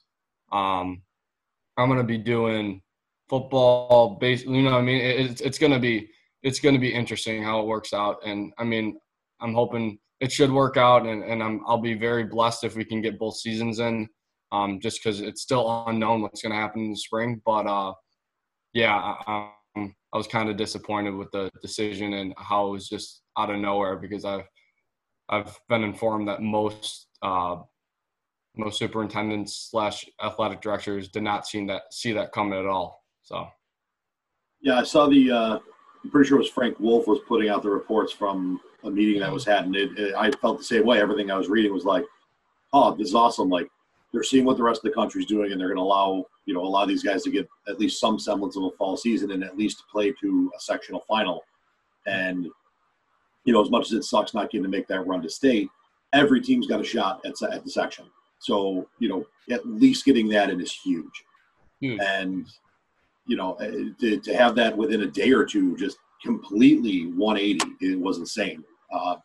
um 0.52 1.02
i'm 1.76 1.88
going 1.88 1.98
to 1.98 2.04
be 2.04 2.18
doing 2.18 2.80
football 3.28 4.16
base 4.20 4.44
you 4.44 4.62
know 4.62 4.72
what 4.72 4.78
i 4.78 4.82
mean? 4.82 5.00
It's 5.00 5.40
it's 5.40 5.58
going 5.58 5.72
to 5.72 5.78
be 5.78 6.08
it's 6.42 6.60
going 6.60 6.74
to 6.74 6.80
be 6.80 6.92
interesting 6.92 7.42
how 7.42 7.60
it 7.60 7.66
works 7.66 7.92
out. 7.92 8.16
And 8.24 8.52
i 8.58 8.64
mean 8.64 8.98
i'm 9.42 9.54
hoping 9.54 9.98
it 10.20 10.30
should 10.30 10.52
work 10.52 10.76
out 10.76 11.06
and, 11.06 11.22
and 11.24 11.42
I'm, 11.42 11.60
i'll 11.66 11.80
be 11.80 11.94
very 11.94 12.24
blessed 12.24 12.64
if 12.64 12.76
we 12.76 12.84
can 12.84 13.02
get 13.02 13.18
both 13.18 13.36
seasons 13.36 13.80
in 13.80 14.08
um, 14.52 14.78
just 14.80 15.02
because 15.02 15.20
it's 15.20 15.42
still 15.42 15.84
unknown 15.88 16.20
what's 16.20 16.42
going 16.42 16.52
to 16.52 16.58
happen 16.58 16.82
in 16.82 16.90
the 16.90 16.96
spring. 16.96 17.40
But 17.44 17.66
uh, 17.66 17.94
yeah, 18.74 19.14
um, 19.26 19.94
I 20.12 20.16
was 20.16 20.26
kind 20.26 20.50
of 20.50 20.58
disappointed 20.58 21.14
with 21.14 21.30
the 21.32 21.50
decision 21.62 22.12
and 22.12 22.34
how 22.36 22.68
it 22.68 22.72
was 22.72 22.88
just 22.88 23.22
out 23.38 23.50
of 23.50 23.58
nowhere 23.58 23.96
because 23.96 24.24
I've 24.24 24.46
I've 25.28 25.58
been 25.68 25.82
informed 25.82 26.28
that 26.28 26.42
most 26.42 27.08
uh, 27.22 27.56
most 28.54 28.78
superintendents 28.78 29.68
slash 29.70 30.04
athletic 30.22 30.60
directors 30.60 31.08
did 31.08 31.22
not 31.22 31.46
see 31.46 31.66
that 31.66 31.82
see 31.90 32.12
that 32.12 32.32
coming 32.32 32.58
at 32.58 32.66
all. 32.66 33.02
So 33.22 33.48
yeah, 34.60 34.78
I 34.78 34.84
saw 34.84 35.08
the. 35.08 35.30
Uh, 35.30 35.58
I'm 36.04 36.10
pretty 36.10 36.28
sure 36.28 36.36
it 36.36 36.40
was 36.40 36.50
Frank 36.50 36.78
Wolf 36.80 37.06
was 37.06 37.20
putting 37.28 37.48
out 37.48 37.62
the 37.62 37.70
reports 37.70 38.12
from 38.12 38.60
a 38.84 38.90
meeting 38.90 39.20
that 39.20 39.32
was 39.32 39.44
had, 39.44 39.64
and 39.64 39.76
it, 39.76 39.98
it, 39.98 40.14
I 40.14 40.30
felt 40.30 40.58
the 40.58 40.64
same 40.64 40.84
way. 40.84 41.00
Everything 41.00 41.30
I 41.30 41.36
was 41.36 41.48
reading 41.48 41.72
was 41.72 41.84
like, 41.84 42.04
"Oh, 42.72 42.94
this 42.94 43.08
is 43.08 43.14
awesome!" 43.14 43.48
Like 43.48 43.68
they're 44.12 44.22
seeing 44.22 44.44
what 44.44 44.56
the 44.56 44.62
rest 44.62 44.84
of 44.84 44.90
the 44.90 44.94
country's 44.94 45.26
doing, 45.26 45.52
and 45.52 45.60
they're 45.60 45.68
going 45.68 45.78
to 45.78 45.82
allow 45.82 46.26
you 46.46 46.54
know 46.54 46.62
allow 46.62 46.84
these 46.84 47.02
guys 47.02 47.22
to 47.24 47.30
get 47.30 47.48
at 47.68 47.78
least 47.78 48.00
some 48.00 48.18
semblance 48.18 48.56
of 48.56 48.64
a 48.64 48.70
fall 48.72 48.96
season 48.96 49.30
and 49.30 49.44
at 49.44 49.56
least 49.56 49.84
play 49.90 50.12
to 50.20 50.50
a 50.56 50.60
sectional 50.60 51.04
final. 51.08 51.44
And 52.06 52.48
you 53.44 53.52
know, 53.52 53.62
as 53.62 53.70
much 53.70 53.86
as 53.86 53.92
it 53.92 54.04
sucks 54.04 54.34
not 54.34 54.50
getting 54.50 54.64
to 54.64 54.68
make 54.68 54.88
that 54.88 55.06
run 55.06 55.22
to 55.22 55.30
state, 55.30 55.68
every 56.12 56.40
team's 56.40 56.66
got 56.66 56.80
a 56.80 56.84
shot 56.84 57.20
at 57.24 57.34
at 57.50 57.64
the 57.64 57.70
section. 57.70 58.06
So 58.38 58.88
you 58.98 59.08
know, 59.08 59.26
at 59.50 59.66
least 59.66 60.04
getting 60.04 60.28
that 60.28 60.50
in 60.50 60.60
is 60.60 60.72
huge. 60.72 61.24
Hmm. 61.80 62.00
And 62.00 62.46
you 63.26 63.36
know, 63.36 63.54
uh, 63.54 63.70
to, 64.00 64.18
to 64.18 64.36
have 64.36 64.54
that 64.56 64.76
within 64.76 65.02
a 65.02 65.06
day 65.06 65.30
or 65.30 65.44
two, 65.44 65.76
just 65.76 65.98
completely 66.22 67.06
180, 67.12 67.64
it 67.80 67.98
was 67.98 68.18
insane. 68.18 68.64
Uh, 68.92 69.16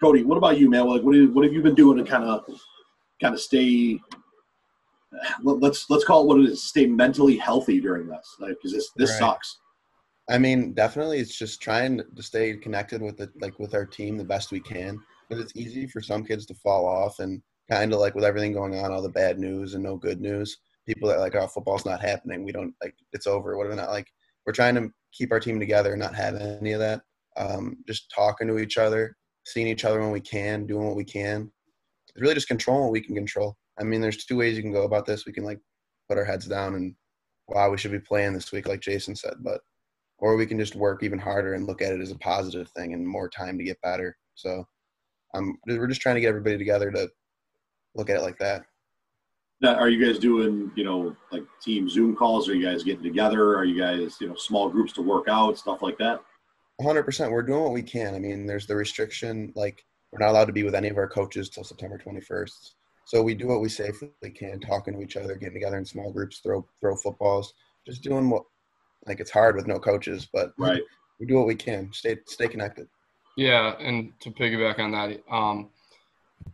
Cody, 0.00 0.22
what 0.22 0.36
about 0.36 0.58
you, 0.58 0.68
man? 0.68 0.86
Like, 0.86 1.02
what, 1.02 1.14
have, 1.14 1.32
what 1.32 1.44
have 1.44 1.54
you 1.54 1.62
been 1.62 1.74
doing 1.74 1.98
to 1.98 2.10
kind 2.10 2.24
of 2.24 2.44
kind 3.20 3.34
of 3.34 3.40
stay 3.40 4.00
let's 5.42 5.88
let's 5.90 6.04
call 6.04 6.22
it 6.22 6.26
what 6.26 6.40
it 6.40 6.50
is. 6.50 6.64
Stay 6.64 6.86
mentally 6.86 7.36
healthy 7.36 7.80
during 7.80 8.06
this, 8.06 8.36
like, 8.40 8.50
because 8.50 8.72
this 8.72 8.90
this 8.96 9.10
right. 9.12 9.18
sucks. 9.18 9.58
I 10.30 10.38
mean, 10.38 10.72
definitely, 10.72 11.18
it's 11.18 11.36
just 11.36 11.60
trying 11.60 11.98
to 11.98 12.22
stay 12.22 12.56
connected 12.56 13.02
with 13.02 13.16
the 13.16 13.30
like 13.40 13.58
with 13.58 13.74
our 13.74 13.86
team 13.86 14.16
the 14.16 14.24
best 14.24 14.52
we 14.52 14.60
can. 14.60 15.00
Because 15.28 15.42
it's 15.42 15.56
easy 15.56 15.86
for 15.86 16.02
some 16.02 16.24
kids 16.24 16.46
to 16.46 16.54
fall 16.54 16.86
off, 16.86 17.18
and 17.18 17.42
kind 17.70 17.92
of 17.92 18.00
like 18.00 18.14
with 18.14 18.24
everything 18.24 18.52
going 18.52 18.78
on, 18.78 18.92
all 18.92 19.02
the 19.02 19.08
bad 19.08 19.38
news 19.38 19.74
and 19.74 19.82
no 19.82 19.96
good 19.96 20.20
news. 20.20 20.58
People 20.86 21.08
that 21.08 21.20
like, 21.20 21.34
oh, 21.34 21.46
football's 21.46 21.86
not 21.86 22.00
happening. 22.00 22.44
We 22.44 22.52
don't 22.52 22.74
like 22.82 22.94
it's 23.12 23.26
over. 23.26 23.56
What 23.56 23.74
not 23.74 23.90
like? 23.90 24.08
We're 24.46 24.52
trying 24.52 24.74
to 24.74 24.90
keep 25.12 25.32
our 25.32 25.40
team 25.40 25.58
together 25.58 25.92
and 25.92 26.02
not 26.02 26.14
have 26.14 26.34
any 26.36 26.72
of 26.72 26.80
that. 26.80 27.02
Um, 27.36 27.76
just 27.86 28.10
talking 28.14 28.46
to 28.48 28.58
each 28.58 28.78
other, 28.78 29.16
seeing 29.44 29.66
each 29.66 29.84
other 29.84 30.00
when 30.00 30.12
we 30.12 30.20
can, 30.20 30.66
doing 30.66 30.86
what 30.86 30.96
we 30.96 31.04
can. 31.04 31.50
It's 32.08 32.20
really 32.20 32.34
just 32.34 32.48
controlling 32.48 32.84
what 32.84 32.92
we 32.92 33.00
can 33.00 33.14
control. 33.14 33.56
I 33.78 33.84
mean, 33.84 34.00
there's 34.00 34.24
two 34.24 34.36
ways 34.36 34.56
you 34.56 34.62
can 34.62 34.72
go 34.72 34.84
about 34.84 35.06
this. 35.06 35.26
We 35.26 35.32
can 35.32 35.44
like 35.44 35.58
put 36.08 36.18
our 36.18 36.24
heads 36.24 36.46
down 36.46 36.74
and 36.74 36.94
wow, 37.48 37.70
we 37.70 37.78
should 37.78 37.92
be 37.92 37.98
playing 37.98 38.34
this 38.34 38.52
week, 38.52 38.68
like 38.68 38.80
Jason 38.80 39.16
said, 39.16 39.34
but 39.40 39.60
or 40.18 40.36
we 40.36 40.46
can 40.46 40.58
just 40.58 40.76
work 40.76 41.02
even 41.02 41.18
harder 41.18 41.54
and 41.54 41.66
look 41.66 41.82
at 41.82 41.92
it 41.92 42.00
as 42.00 42.10
a 42.10 42.18
positive 42.18 42.68
thing 42.70 42.94
and 42.94 43.06
more 43.06 43.28
time 43.28 43.58
to 43.58 43.64
get 43.64 43.80
better. 43.82 44.16
So, 44.34 44.66
um, 45.34 45.58
we're 45.66 45.88
just 45.88 46.00
trying 46.00 46.14
to 46.14 46.20
get 46.20 46.28
everybody 46.28 46.56
together 46.56 46.90
to 46.92 47.10
look 47.94 48.08
at 48.08 48.16
it 48.16 48.22
like 48.22 48.38
that. 48.38 48.64
Now, 49.60 49.74
are 49.74 49.88
you 49.88 50.04
guys 50.04 50.18
doing, 50.18 50.70
you 50.76 50.84
know, 50.84 51.16
like 51.32 51.42
team 51.62 51.88
Zoom 51.88 52.14
calls? 52.14 52.48
Are 52.48 52.54
you 52.54 52.64
guys 52.64 52.82
getting 52.82 53.02
together? 53.02 53.56
Are 53.56 53.64
you 53.64 53.80
guys, 53.80 54.16
you 54.20 54.28
know, 54.28 54.34
small 54.36 54.68
groups 54.68 54.92
to 54.94 55.02
work 55.02 55.26
out, 55.28 55.58
stuff 55.58 55.82
like 55.82 55.98
that? 55.98 56.20
100%. 56.80 57.30
We're 57.30 57.42
doing 57.42 57.62
what 57.62 57.72
we 57.72 57.82
can. 57.82 58.14
I 58.14 58.18
mean, 58.18 58.46
there's 58.46 58.66
the 58.66 58.76
restriction, 58.76 59.52
like, 59.54 59.84
we're 60.10 60.24
not 60.24 60.30
allowed 60.30 60.46
to 60.46 60.52
be 60.52 60.62
with 60.62 60.74
any 60.74 60.88
of 60.88 60.96
our 60.96 61.08
coaches 61.08 61.48
till 61.48 61.64
September 61.64 61.98
21st. 61.98 62.74
So 63.06 63.22
we 63.22 63.34
do 63.34 63.48
what 63.48 63.60
we 63.60 63.68
safely 63.68 64.10
can, 64.34 64.60
talking 64.60 64.94
to 64.94 65.02
each 65.02 65.16
other, 65.16 65.34
getting 65.34 65.54
together 65.54 65.76
in 65.76 65.84
small 65.84 66.10
groups, 66.10 66.38
throw 66.38 66.66
throw 66.80 66.96
footballs, 66.96 67.52
just 67.86 68.02
doing 68.02 68.30
what 68.30 68.44
like 69.06 69.20
it's 69.20 69.30
hard 69.30 69.56
with 69.56 69.66
no 69.66 69.78
coaches, 69.78 70.26
but 70.32 70.54
right. 70.56 70.80
we 71.20 71.26
do 71.26 71.34
what 71.34 71.46
we 71.46 71.54
can. 71.54 71.92
Stay 71.92 72.16
stay 72.26 72.48
connected. 72.48 72.88
Yeah, 73.36 73.74
and 73.78 74.12
to 74.20 74.30
piggyback 74.30 74.78
on 74.78 74.92
that, 74.92 75.20
um, 75.30 75.70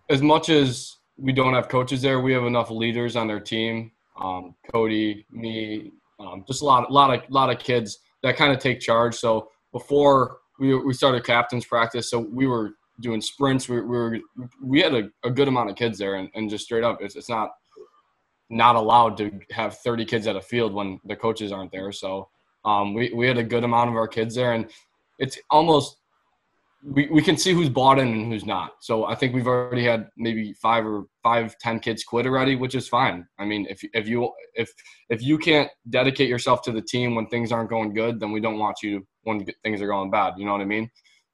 as 0.08 0.22
much 0.22 0.48
as 0.48 0.96
we 1.16 1.32
don't 1.32 1.54
have 1.54 1.68
coaches 1.68 2.02
there, 2.02 2.20
we 2.20 2.32
have 2.32 2.44
enough 2.44 2.70
leaders 2.70 3.16
on 3.16 3.28
their 3.28 3.40
team. 3.40 3.92
Um, 4.20 4.54
Cody, 4.72 5.26
me, 5.30 5.92
um, 6.18 6.44
just 6.46 6.62
a 6.62 6.64
lot, 6.64 6.88
a 6.88 6.92
lot 6.92 7.14
of, 7.14 7.30
lot 7.30 7.50
of 7.50 7.58
kids 7.58 7.98
that 8.22 8.36
kind 8.36 8.52
of 8.52 8.58
take 8.58 8.80
charge. 8.80 9.14
So 9.14 9.50
before 9.72 10.38
we 10.58 10.74
we 10.74 10.92
started 10.92 11.24
captains 11.24 11.64
practice, 11.64 12.10
so 12.10 12.18
we 12.18 12.46
were 12.46 12.72
doing 13.00 13.20
sprints. 13.20 13.68
We, 13.68 13.80
we 13.80 13.86
were 13.86 14.18
we 14.62 14.80
had 14.80 14.94
a, 14.94 15.10
a 15.24 15.30
good 15.30 15.48
amount 15.48 15.70
of 15.70 15.76
kids 15.76 15.98
there, 15.98 16.14
and, 16.16 16.28
and 16.34 16.50
just 16.50 16.64
straight 16.64 16.84
up, 16.84 16.98
it's, 17.00 17.16
it's 17.16 17.28
not 17.28 17.50
not 18.52 18.76
allowed 18.76 19.16
to 19.16 19.30
have 19.52 19.78
30 19.78 20.04
kids 20.04 20.26
at 20.26 20.34
a 20.34 20.40
field 20.40 20.74
when 20.74 21.00
the 21.04 21.14
coaches 21.14 21.52
aren't 21.52 21.70
there. 21.70 21.92
So 21.92 22.28
um, 22.64 22.94
we 22.94 23.12
we 23.14 23.26
had 23.26 23.38
a 23.38 23.44
good 23.44 23.64
amount 23.64 23.90
of 23.90 23.96
our 23.96 24.08
kids 24.08 24.34
there, 24.34 24.52
and 24.52 24.70
it's 25.18 25.38
almost 25.50 25.96
we, 26.82 27.08
we 27.08 27.22
can 27.22 27.36
see 27.36 27.52
who's 27.52 27.68
bought 27.68 27.98
in 27.98 28.08
and 28.08 28.32
who's 28.32 28.46
not. 28.46 28.72
So 28.80 29.04
I 29.04 29.14
think 29.14 29.34
we've 29.34 29.46
already 29.46 29.84
had 29.84 30.08
maybe 30.16 30.54
five 30.54 30.86
or 30.86 31.04
five, 31.22 31.56
ten 31.58 31.78
kids 31.78 32.04
quit 32.04 32.26
already, 32.26 32.56
which 32.56 32.74
is 32.74 32.88
fine. 32.88 33.26
I 33.38 33.44
mean, 33.44 33.66
if 33.68 33.80
if 33.94 34.08
you 34.08 34.30
if 34.54 34.72
if 35.08 35.22
you 35.22 35.38
can't 35.38 35.70
dedicate 35.88 36.28
yourself 36.28 36.62
to 36.62 36.72
the 36.72 36.82
team 36.82 37.14
when 37.14 37.26
things 37.26 37.52
aren't 37.52 37.70
going 37.70 37.94
good, 37.94 38.20
then 38.20 38.32
we 38.32 38.40
don't 38.40 38.58
want 38.58 38.82
you 38.82 39.06
when 39.22 39.46
things 39.62 39.80
are 39.80 39.86
going 39.86 40.10
bad. 40.10 40.34
You 40.36 40.46
know 40.46 40.52
what 40.52 40.60
I 40.60 40.66
mean? 40.66 40.90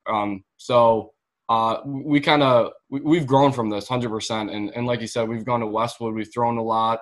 Um, 0.09 0.45
so 0.57 1.13
uh, 1.49 1.79
we 1.85 2.21
kind 2.21 2.43
of 2.43 2.73
we, 2.91 3.19
have 3.19 3.27
grown 3.27 3.53
from 3.53 3.71
this 3.71 3.89
100% 3.89 4.55
and, 4.55 4.71
and 4.75 4.87
like 4.87 5.01
you 5.01 5.07
said 5.07 5.29
we've 5.29 5.45
gone 5.45 5.61
to 5.61 5.67
westwood 5.67 6.15
we've 6.15 6.33
thrown 6.33 6.59
a 6.59 6.63
lot 6.63 7.01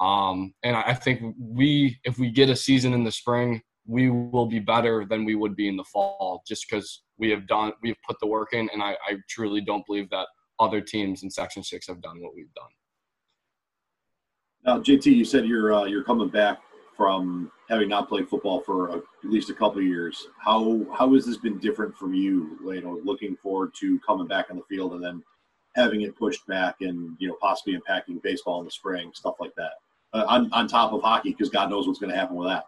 um, 0.00 0.52
and 0.62 0.76
I 0.76 0.92
think 0.92 1.34
we 1.38 1.98
if 2.04 2.18
we 2.18 2.30
get 2.30 2.50
a 2.50 2.56
season 2.56 2.92
in 2.92 3.04
the 3.04 3.12
spring 3.12 3.62
we 3.86 4.10
will 4.10 4.46
be 4.46 4.58
better 4.58 5.06
than 5.08 5.24
we 5.24 5.34
would 5.34 5.56
be 5.56 5.68
in 5.68 5.76
the 5.76 5.84
fall 5.84 6.42
just 6.46 6.66
because 6.68 7.02
we 7.18 7.30
have 7.30 7.46
done 7.46 7.72
we've 7.82 7.96
put 8.06 8.16
the 8.20 8.26
work 8.26 8.52
in 8.52 8.68
and 8.72 8.82
I, 8.82 8.96
I 9.06 9.16
truly 9.30 9.62
don't 9.62 9.86
believe 9.86 10.10
that 10.10 10.26
other 10.60 10.80
teams 10.80 11.22
in 11.22 11.30
section 11.30 11.62
six 11.62 11.86
have 11.86 12.02
done 12.02 12.20
what 12.20 12.34
we've 12.34 12.52
done 12.54 12.64
now 14.66 14.78
jt 14.80 15.06
you 15.06 15.24
said 15.24 15.46
you're 15.46 15.72
uh, 15.72 15.84
you're 15.84 16.04
coming 16.04 16.28
back 16.28 16.58
from 16.96 17.50
having 17.68 17.88
not 17.88 18.08
played 18.08 18.28
football 18.28 18.60
for 18.60 18.88
a, 18.88 18.96
at 18.96 19.02
least 19.24 19.50
a 19.50 19.54
couple 19.54 19.78
of 19.78 19.84
years. 19.84 20.28
How 20.38 20.84
how 20.96 21.12
has 21.14 21.26
this 21.26 21.36
been 21.36 21.58
different 21.58 21.96
from 21.96 22.14
you? 22.14 22.58
You 22.64 22.80
know, 22.80 23.00
looking 23.04 23.36
forward 23.36 23.74
to 23.80 23.98
coming 24.00 24.26
back 24.26 24.46
on 24.50 24.56
the 24.56 24.62
field 24.64 24.94
and 24.94 25.04
then 25.04 25.22
having 25.74 26.02
it 26.02 26.16
pushed 26.16 26.46
back 26.46 26.76
and 26.80 27.16
you 27.18 27.28
know 27.28 27.36
possibly 27.40 27.78
impacting 27.78 28.22
baseball 28.22 28.60
in 28.60 28.64
the 28.64 28.70
spring, 28.70 29.10
stuff 29.14 29.34
like 29.40 29.54
that. 29.56 29.72
Uh, 30.12 30.24
on 30.28 30.52
on 30.52 30.66
top 30.66 30.92
of 30.92 31.02
hockey, 31.02 31.30
because 31.30 31.50
God 31.50 31.70
knows 31.70 31.86
what's 31.86 31.98
going 31.98 32.10
to 32.10 32.16
happen 32.16 32.36
with 32.36 32.48
that. 32.48 32.66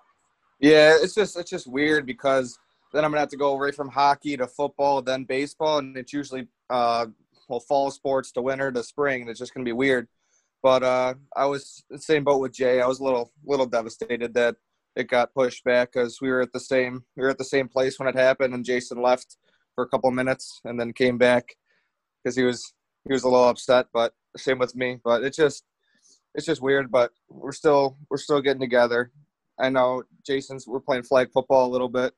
Yeah, 0.61 0.97
it's 1.01 1.15
just 1.15 1.37
it's 1.37 1.51
just 1.51 1.67
weird 1.67 2.05
because 2.05 2.59
then 2.93 3.05
I'm 3.05 3.11
gonna 3.11 3.21
have 3.21 3.29
to 3.31 3.37
go 3.37 3.57
right 3.57 3.75
from 3.75 3.89
hockey 3.89 4.37
to 4.37 4.47
football, 4.47 5.03
then 5.03 5.25
baseball, 5.25 5.79
and 5.79 5.97
it's 5.97 6.13
usually 6.13 6.49
uh, 6.71 7.07
well 7.49 7.61
fall 7.61 7.91
sports 7.91 8.33
to 8.33 8.43
winter 8.43 8.73
to 8.73 8.83
spring, 8.83 9.23
and 9.23 9.31
it's 9.31 9.39
just 9.39 9.55
gonna 9.55 9.65
be 9.65 9.73
weird. 9.73 10.09
But 10.63 10.83
uh, 10.83 11.15
I 11.37 11.47
was 11.47 11.85
the 11.89 11.99
same 11.99 12.25
boat 12.25 12.41
with 12.41 12.53
Jay. 12.53 12.81
I 12.81 12.87
was 12.87 13.01
a 13.01 13.05
little 13.05 13.33
little 13.45 13.67
devastated 13.67 14.35
that 14.35 14.57
it 14.97 15.09
got 15.09 15.35
pushed 15.35 15.63
back 15.65 15.93
because 15.93 16.21
we 16.21 16.29
were 16.31 16.41
at 16.41 16.53
the 16.53 16.61
same 16.61 17.05
we 17.17 17.23
were 17.23 17.31
at 17.31 17.39
the 17.39 17.45
same 17.45 17.69
place 17.69 17.99
when 17.99 18.09
it 18.09 18.17
happened, 18.17 18.55
and 18.55 18.65
Jason 18.65 19.01
left 19.01 19.37
for 19.75 19.85
a 19.85 19.89
couple 19.89 20.11
minutes 20.11 20.61
and 20.65 20.79
then 20.79 20.93
came 20.93 21.19
back 21.19 21.57
because 22.23 22.37
he 22.37 22.43
was 22.43 22.73
he 23.07 23.13
was 23.13 23.23
a 23.23 23.29
little 23.29 23.49
upset. 23.49 23.87
But 23.93 24.13
same 24.37 24.59
with 24.59 24.75
me. 24.75 24.99
But 25.05 25.23
it's 25.23 25.37
just 25.37 25.65
it's 26.35 26.47
just 26.47 26.63
weird. 26.63 26.91
But 26.91 27.13
we're 27.29 27.53
still 27.53 27.97
we're 28.11 28.17
still 28.17 28.41
getting 28.41 28.61
together. 28.61 29.13
I 29.61 29.71
know 29.71 30.03
Jason's 30.27 30.67
we're 30.67 30.81
playing 30.81 31.05
flag 31.05 31.31
football 31.33 31.69
a 31.69 31.73
little 31.73 31.89
bit 31.89 32.13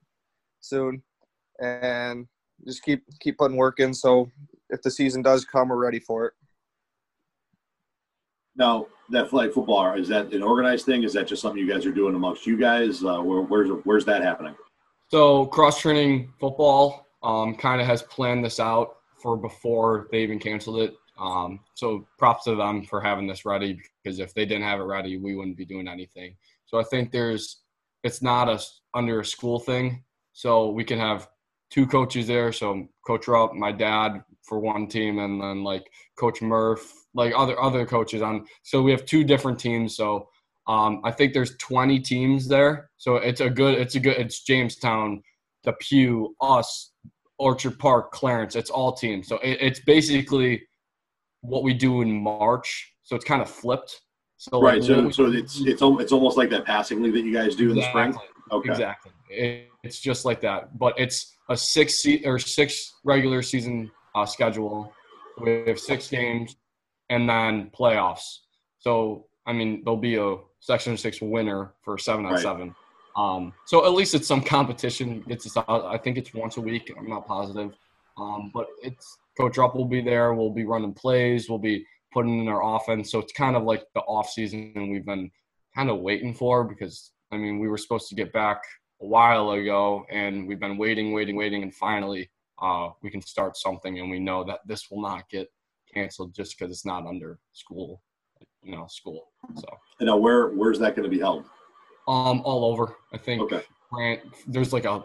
soon, 0.60 1.02
and 1.60 2.26
just 2.66 2.82
keep 2.82 3.04
keep 3.20 3.38
putting 3.38 3.56
work 3.56 3.80
in. 3.80 3.92
So 3.94 4.30
if 4.70 4.82
the 4.82 4.90
season 4.90 5.22
does 5.22 5.44
come, 5.44 5.68
we're 5.68 5.76
ready 5.76 6.00
for 6.00 6.26
it. 6.26 6.32
Now, 8.60 8.88
that 9.08 9.30
flag 9.30 9.52
football 9.52 9.94
is 9.94 10.06
that 10.08 10.34
an 10.34 10.42
organized 10.42 10.84
thing? 10.84 11.02
Is 11.02 11.14
that 11.14 11.26
just 11.26 11.40
something 11.40 11.58
you 11.58 11.68
guys 11.68 11.86
are 11.86 11.92
doing 11.92 12.14
amongst 12.14 12.46
you 12.46 12.58
guys? 12.58 13.02
Uh, 13.02 13.18
where, 13.18 13.40
where's 13.40 13.70
where's 13.84 14.04
that 14.04 14.22
happening? 14.22 14.54
So 15.08 15.46
cross 15.46 15.80
training 15.80 16.32
football 16.38 17.06
um, 17.22 17.56
kind 17.56 17.80
of 17.80 17.86
has 17.86 18.02
planned 18.02 18.44
this 18.44 18.60
out 18.60 18.96
for 19.20 19.36
before 19.38 20.08
they 20.12 20.22
even 20.22 20.38
canceled 20.38 20.82
it. 20.82 20.94
Um, 21.18 21.60
so 21.74 22.06
props 22.18 22.44
to 22.44 22.54
them 22.54 22.84
for 22.84 23.00
having 23.00 23.26
this 23.26 23.46
ready 23.46 23.80
because 24.04 24.20
if 24.20 24.34
they 24.34 24.44
didn't 24.44 24.64
have 24.64 24.78
it 24.78 24.84
ready, 24.84 25.16
we 25.16 25.34
wouldn't 25.34 25.56
be 25.56 25.64
doing 25.64 25.88
anything. 25.88 26.36
So 26.66 26.78
I 26.78 26.84
think 26.84 27.10
there's 27.10 27.62
it's 28.04 28.20
not 28.20 28.48
a 28.50 28.62
under 28.92 29.20
a 29.20 29.24
school 29.24 29.58
thing. 29.58 30.04
So 30.34 30.70
we 30.70 30.84
can 30.84 30.98
have 30.98 31.28
two 31.70 31.86
coaches 31.86 32.26
there. 32.26 32.52
So 32.52 32.88
Coach 33.06 33.26
Rupp, 33.26 33.54
my 33.54 33.72
dad 33.72 34.22
for 34.42 34.58
one 34.58 34.86
team, 34.86 35.18
and 35.18 35.40
then 35.40 35.62
like 35.62 35.90
Coach 36.18 36.42
Murph, 36.42 36.92
like 37.14 37.32
other 37.36 37.60
other 37.60 37.86
coaches 37.86 38.22
on. 38.22 38.46
So 38.62 38.82
we 38.82 38.90
have 38.90 39.04
two 39.04 39.24
different 39.24 39.58
teams. 39.58 39.96
So 39.96 40.28
um, 40.66 41.00
I 41.04 41.10
think 41.10 41.32
there's 41.32 41.56
20 41.56 42.00
teams 42.00 42.46
there. 42.46 42.90
So 42.96 43.16
it's 43.16 43.40
a 43.40 43.50
good. 43.50 43.78
It's 43.78 43.94
a 43.94 44.00
good. 44.00 44.16
It's 44.18 44.42
Jamestown, 44.42 45.22
Depew, 45.64 46.34
us, 46.40 46.92
Orchard 47.38 47.78
Park, 47.78 48.12
Clarence. 48.12 48.56
It's 48.56 48.70
all 48.70 48.92
teams. 48.92 49.28
So 49.28 49.36
it, 49.38 49.58
it's 49.60 49.80
basically 49.80 50.62
what 51.40 51.62
we 51.62 51.74
do 51.74 52.02
in 52.02 52.22
March. 52.22 52.94
So 53.02 53.16
it's 53.16 53.24
kind 53.24 53.42
of 53.42 53.50
flipped. 53.50 54.00
So 54.36 54.60
right. 54.60 54.80
like, 54.80 54.86
So 54.86 55.10
so 55.10 55.26
it's 55.26 55.60
it's 55.60 55.82
it's 55.82 56.12
almost 56.12 56.36
like 56.36 56.50
that 56.50 56.64
passing 56.64 57.02
league 57.02 57.14
that 57.14 57.24
you 57.24 57.32
guys 57.32 57.56
do 57.56 57.70
in 57.70 57.76
the 57.76 57.88
spring. 57.88 58.08
Exactly. 58.08 58.28
Okay. 58.52 58.70
Exactly. 58.70 59.12
It, 59.30 59.68
it's 59.82 60.00
just 60.00 60.24
like 60.24 60.40
that, 60.42 60.78
but 60.78 60.94
it's 60.98 61.36
a 61.48 61.56
six 61.56 62.02
se- 62.02 62.22
or 62.24 62.38
six 62.38 62.94
regular 63.04 63.42
season 63.42 63.90
uh, 64.14 64.26
schedule. 64.26 64.92
We 65.40 65.64
have 65.66 65.78
six 65.80 66.08
games 66.08 66.56
and 67.08 67.28
then 67.28 67.70
playoffs. 67.78 68.38
So 68.78 69.26
I 69.46 69.52
mean, 69.52 69.82
there'll 69.84 69.96
be 69.96 70.16
a 70.16 70.36
Section 70.60 70.96
Six 70.96 71.20
winner 71.20 71.72
for 71.82 71.96
seven 71.98 72.26
on 72.26 72.32
Right. 72.32 72.42
seven. 72.42 72.74
Um, 73.16 73.52
so 73.66 73.84
at 73.86 73.92
least 73.92 74.14
it's 74.14 74.28
some 74.28 74.42
competition. 74.56 75.24
It's 75.28 75.56
I 75.56 75.98
think 75.98 76.18
it's 76.18 76.32
once 76.34 76.56
a 76.56 76.60
week. 76.60 76.92
I'm 76.96 77.08
not 77.08 77.26
positive, 77.26 77.74
um, 78.16 78.50
but 78.54 78.66
it's 78.82 79.18
Coach 79.36 79.56
Rupp 79.58 79.74
will 79.74 79.86
be 79.86 80.00
there. 80.02 80.34
We'll 80.34 80.50
be 80.52 80.64
running 80.64 80.92
plays. 80.94 81.48
We'll 81.48 81.58
be 81.58 81.84
putting 82.12 82.40
in 82.40 82.48
our 82.48 82.76
offense. 82.76 83.10
So 83.10 83.18
it's 83.18 83.32
kind 83.32 83.56
of 83.56 83.62
like 83.64 83.84
the 83.94 84.00
off 84.00 84.28
season 84.30 84.72
we've 84.90 85.06
been 85.06 85.30
kind 85.74 85.88
of 85.90 86.00
waiting 86.00 86.34
for 86.34 86.64
because 86.64 87.12
I 87.32 87.36
mean 87.36 87.58
we 87.58 87.68
were 87.68 87.78
supposed 87.78 88.08
to 88.08 88.14
get 88.14 88.32
back 88.32 88.62
a 89.00 89.06
while 89.06 89.50
ago 89.52 90.04
and 90.10 90.46
we've 90.46 90.60
been 90.60 90.76
waiting, 90.76 91.12
waiting, 91.12 91.36
waiting, 91.36 91.62
and 91.62 91.74
finally 91.74 92.28
uh, 92.60 92.90
we 93.02 93.10
can 93.10 93.20
start 93.22 93.56
something 93.56 93.98
and 93.98 94.10
we 94.10 94.18
know 94.18 94.44
that 94.44 94.60
this 94.66 94.90
will 94.90 95.00
not 95.00 95.28
get 95.28 95.50
canceled 95.92 96.34
just 96.34 96.58
because 96.58 96.70
it's 96.70 96.84
not 96.86 97.06
under 97.06 97.38
school, 97.52 98.00
you 98.62 98.72
know, 98.72 98.86
school. 98.88 99.28
So 99.56 99.66
And 99.98 100.06
now 100.06 100.16
where 100.16 100.48
where's 100.48 100.78
that 100.78 100.94
going 100.96 101.04
to 101.04 101.14
be 101.14 101.18
held? 101.20 101.44
um, 102.08 102.42
all 102.44 102.64
over. 102.64 102.96
I 103.12 103.18
think 103.18 103.42
Okay. 103.42 103.62
Grant, 103.92 104.20
there's 104.46 104.72
like 104.72 104.84
a 104.84 105.04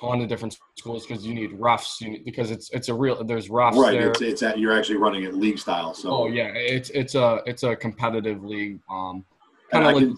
ton 0.00 0.20
of 0.20 0.28
different 0.28 0.56
schools 0.78 1.06
because 1.06 1.26
you 1.26 1.34
need 1.34 1.52
refs. 1.52 2.00
You 2.00 2.10
need, 2.10 2.24
because 2.24 2.50
it's 2.50 2.70
it's 2.70 2.88
a 2.88 2.94
real 2.94 3.22
there's 3.24 3.48
refs 3.48 3.74
Right. 3.76 3.92
there. 3.92 4.10
It's 4.10 4.20
it's 4.20 4.42
at 4.42 4.58
you're 4.58 4.72
actually 4.76 4.98
running 4.98 5.24
it 5.24 5.34
league 5.34 5.58
style. 5.58 5.94
So 5.94 6.10
Oh 6.10 6.26
yeah, 6.26 6.48
it's 6.54 6.90
it's 6.90 7.14
a 7.14 7.40
it's 7.46 7.62
a 7.64 7.74
competitive 7.76 8.42
league. 8.44 8.80
Um, 8.90 9.24
kind 9.70 9.86
of 9.86 9.94
like 9.94 10.04
can- 10.04 10.16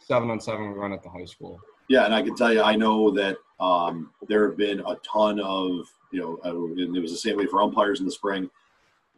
seven 0.00 0.30
on 0.30 0.40
seven 0.40 0.72
we 0.72 0.78
run 0.78 0.92
at 0.92 1.02
the 1.02 1.08
high 1.10 1.24
school. 1.24 1.60
Yeah, 1.88 2.04
and 2.04 2.14
I 2.14 2.22
can 2.22 2.34
tell 2.36 2.52
you, 2.52 2.60
I 2.62 2.76
know 2.76 3.10
that 3.12 3.36
um, 3.60 4.10
there 4.28 4.46
have 4.48 4.58
been 4.58 4.80
a 4.80 4.96
ton 4.96 5.40
of, 5.40 5.86
you 6.10 6.20
know, 6.20 6.38
and 6.44 6.96
it 6.96 7.00
was 7.00 7.12
the 7.12 7.18
same 7.18 7.36
way 7.36 7.46
for 7.46 7.62
umpires 7.62 8.00
in 8.00 8.06
the 8.06 8.12
spring. 8.12 8.50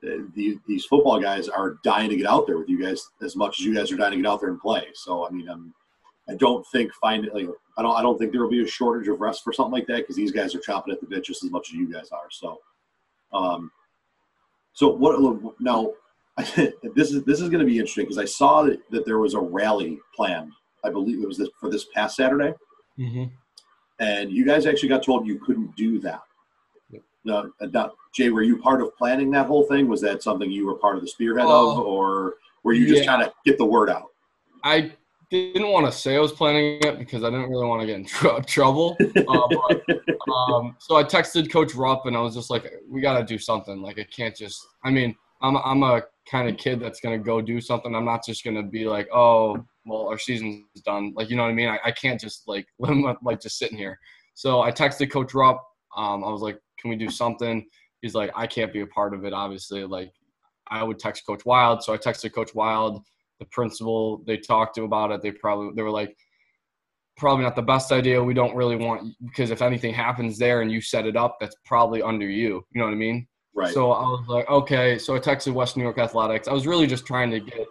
Uh, 0.03 0.25
the, 0.35 0.59
these 0.67 0.87
football 0.87 1.21
guys 1.21 1.49
are 1.49 1.79
dying 1.85 2.09
to 2.09 2.17
get 2.17 2.27
out 2.27 2.47
there 2.47 2.57
with 2.59 2.69
you 2.69 2.83
guys 2.83 3.11
as 3.23 3.37
much 3.37 3.61
as 3.61 3.67
you 3.67 3.75
guys 3.75 3.93
are 3.93 3.97
dying 3.97 4.13
to 4.13 4.17
get 4.17 4.27
out 4.27 4.41
there 4.41 4.49
and 4.49 4.61
play. 4.61 4.87
So, 4.95 5.27
I 5.27 5.31
mean, 5.31 5.49
I'm, 5.49 5.75
I 6.29 6.35
don't 6.35 6.67
think 6.69 6.93
find 6.95 7.29
like 7.35 7.49
I 7.77 7.83
don't 7.83 7.97
I 7.97 8.03
don't 8.03 8.19
think 8.19 8.33
there 8.33 8.41
will 8.43 8.51
be 8.51 8.63
a 8.63 8.67
shortage 8.67 9.09
of 9.09 9.21
rest 9.21 9.43
for 9.45 9.53
something 9.53 9.73
like 9.73 9.87
that 9.89 9.99
because 9.99 10.17
these 10.17 10.33
guys 10.33 10.55
are 10.55 10.61
chopping 10.61 10.93
at 10.93 11.01
the 11.01 11.07
bit 11.07 11.25
just 11.25 11.45
as 11.45 11.51
much 11.51 11.69
as 11.71 11.75
you 11.75 11.93
guys 11.93 12.11
are. 12.13 12.31
So, 12.31 12.61
um, 13.33 13.71
so 14.73 14.89
what 14.89 15.61
now? 15.61 15.93
this 16.57 17.13
is 17.13 17.25
this 17.25 17.41
is 17.41 17.49
going 17.51 17.61
to 17.61 17.67
be 17.67 17.79
interesting 17.79 18.05
because 18.05 18.17
I 18.17 18.25
saw 18.25 18.63
that, 18.63 18.81
that 18.91 19.05
there 19.05 19.19
was 19.19 19.35
a 19.35 19.41
rally 19.41 19.99
planned. 20.15 20.53
I 20.85 20.89
believe 20.89 21.23
it 21.23 21.27
was 21.27 21.37
this, 21.37 21.51
for 21.59 21.69
this 21.69 21.87
past 21.95 22.17
Saturday 22.17 22.55
Mm-hmm. 22.99 23.25
and 23.99 24.31
you 24.31 24.45
guys 24.45 24.67
actually 24.67 24.91
got 24.91 25.03
told 25.03 25.27
you 25.27 25.39
couldn't 25.39 25.75
do 25.75 25.99
that. 26.01 26.21
Yep. 27.25 27.45
Now, 27.61 27.67
uh, 27.67 27.69
now, 27.73 27.93
Jay, 28.15 28.31
were 28.31 28.43
you 28.43 28.59
part 28.59 28.81
of 28.83 28.97
planning 28.97 29.31
that 29.33 29.47
whole 29.47 29.65
thing? 29.65 29.89
Was 29.89 30.01
that 30.03 30.23
something 30.23 30.51
you 30.51 30.67
were 30.67 30.75
part 30.75 30.97
of 30.97 31.03
the 31.03 31.09
spearhead 31.09 31.47
of, 31.47 31.79
Uh, 31.79 31.83
or 31.83 32.35
were 32.65 32.73
you 32.73 32.87
just 32.87 33.05
yeah. 33.05 33.17
trying 33.17 33.27
to 33.27 33.33
get 33.45 33.59
the 33.59 33.65
word 33.65 33.91
out? 33.91 34.09
I 34.65 34.93
didn't 35.31 35.69
want 35.69 35.87
to 35.87 35.93
say 35.93 36.17
I 36.17 36.21
was 36.21 36.33
planning 36.33 36.81
it 36.83 36.99
because 36.99 37.23
I 37.23 37.31
didn't 37.31 37.51
really 37.51 37.67
want 37.67 37.81
to 37.83 37.87
get 37.87 37.97
in 37.97 38.05
tr- 38.05 38.41
trouble. 38.47 38.97
Uh, 39.01 39.49
but, 39.49 40.33
um, 40.33 40.77
so 40.79 40.97
I 40.97 41.05
texted 41.05 41.51
Coach 41.51 41.75
Rupp 41.75 42.07
and 42.07 42.17
I 42.17 42.21
was 42.21 42.35
just 42.35 42.51
like, 42.51 42.71
"We 42.89 43.01
got 43.01 43.19
to 43.19 43.25
do 43.25 43.39
something. 43.39 43.81
Like, 43.81 43.99
it 43.99 44.11
can't 44.11 44.37
just. 44.37 44.67
I 44.85 44.91
mean, 44.91 45.15
I'm 45.41 45.57
I'm 45.57 45.83
a 45.83 46.03
kind 46.31 46.49
of 46.49 46.57
kid 46.57 46.81
that's 46.81 47.01
gonna 47.01 47.19
go 47.19 47.41
do 47.41 47.61
something. 47.61 47.95
I'm 47.95 48.05
not 48.05 48.25
just 48.25 48.45
gonna 48.45 48.63
be 48.63 48.87
like, 48.87 49.09
oh, 49.13 49.65
well, 49.87 50.09
our 50.09 50.19
season's 50.19 50.65
done. 50.85 51.13
Like, 51.17 51.31
you 51.31 51.37
know 51.37 51.43
what 51.45 51.51
I 51.51 51.55
mean? 51.55 51.69
I, 51.69 51.79
I 51.85 51.91
can't 51.93 52.21
just 52.21 52.47
like 52.47 52.67
like 53.23 53.41
just 53.41 53.59
sitting 53.59 53.79
here. 53.79 53.99
So 54.35 54.63
I 54.63 54.71
texted 54.73 55.11
Coach 55.11 55.35
Rupp. 55.35 55.63
Um, 55.97 56.23
I 56.25 56.31
was 56.31 56.41
like, 56.41 56.59
can 56.81 56.91
we 56.91 56.97
do 56.97 57.11
something? 57.11 57.67
He's 58.03 58.15
like, 58.15 58.31
I 58.35 58.47
can't 58.47 58.73
be 58.73 58.81
a 58.81 58.87
part 58.87 59.15
of 59.15 59.25
it. 59.25 59.33
Obviously, 59.33 59.85
like 59.85 60.13
I 60.69 60.83
would 60.83 60.99
text 60.99 61.27
Coach 61.27 61.45
Wild. 61.45 61.83
So 61.83 61.93
I 61.93 61.99
texted 61.99 62.33
Coach 62.33 62.55
Wild 62.55 63.03
the 63.41 63.47
principal. 63.47 64.23
They 64.27 64.37
talked 64.37 64.77
to 64.77 64.85
about 64.85 65.11
it. 65.11 65.23
They 65.23 65.33
probably 65.33 65.73
they 65.75 65.83
were 65.83 65.91
like 65.91 66.17
probably 67.17 67.45
not 67.45 67.57
the 67.57 67.63
best 67.63 67.91
idea. 67.91 68.23
We 68.23 68.35
don't 68.35 68.55
really 68.55 68.77
want 68.77 69.15
because 69.25 69.51
if 69.51 69.63
anything 69.63 69.93
happens 69.93 70.39
there 70.39 70.63
and 70.63 70.71
you 70.71 70.81
set 70.81 71.07
it 71.07 71.17
up 71.17 71.39
that's 71.41 71.57
probably 71.65 72.03
under 72.03 72.29
you. 72.29 72.65
You 72.71 72.79
know 72.79 72.85
what 72.85 72.93
i 72.93 72.97
mean? 72.97 73.27
Right. 73.53 73.75
so 73.75 73.91
i 73.91 74.03
was 74.03 74.25
like 74.29 74.49
okay. 74.49 74.97
So 74.97 75.17
i 75.17 75.19
texted 75.19 75.53
west 75.53 75.77
new 75.77 75.83
york 75.83 75.99
athletics. 75.99 76.47
I 76.47 76.53
was 76.53 76.67
really 76.67 76.87
just 76.87 77.05
trying 77.05 77.31
to 77.33 77.41
get 77.41 77.67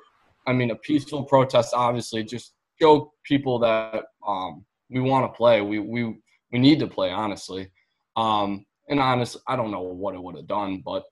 i 0.46 0.54
mean 0.54 0.72
a 0.72 0.76
peaceful 0.76 1.24
protest 1.24 1.74
obviously 1.74 2.24
just 2.24 2.54
show 2.82 3.14
people 3.24 3.60
that 3.60 4.04
um 4.28 4.66
we 4.90 5.00
want 5.00 5.32
to 5.32 5.38
play. 5.38 5.62
We 5.62 5.80
we 5.80 6.18
we 6.52 6.60
need 6.60 6.80
to 6.80 6.88
play 6.88 7.12
honestly. 7.12 7.72
Um 8.16 8.66
and 8.90 9.00
honest 9.00 9.38
i 9.48 9.56
don't 9.56 9.72
know 9.72 9.82
what 9.82 10.16
it 10.16 10.22
would 10.22 10.36
have 10.36 10.48
done 10.48 10.82
but 10.84 11.04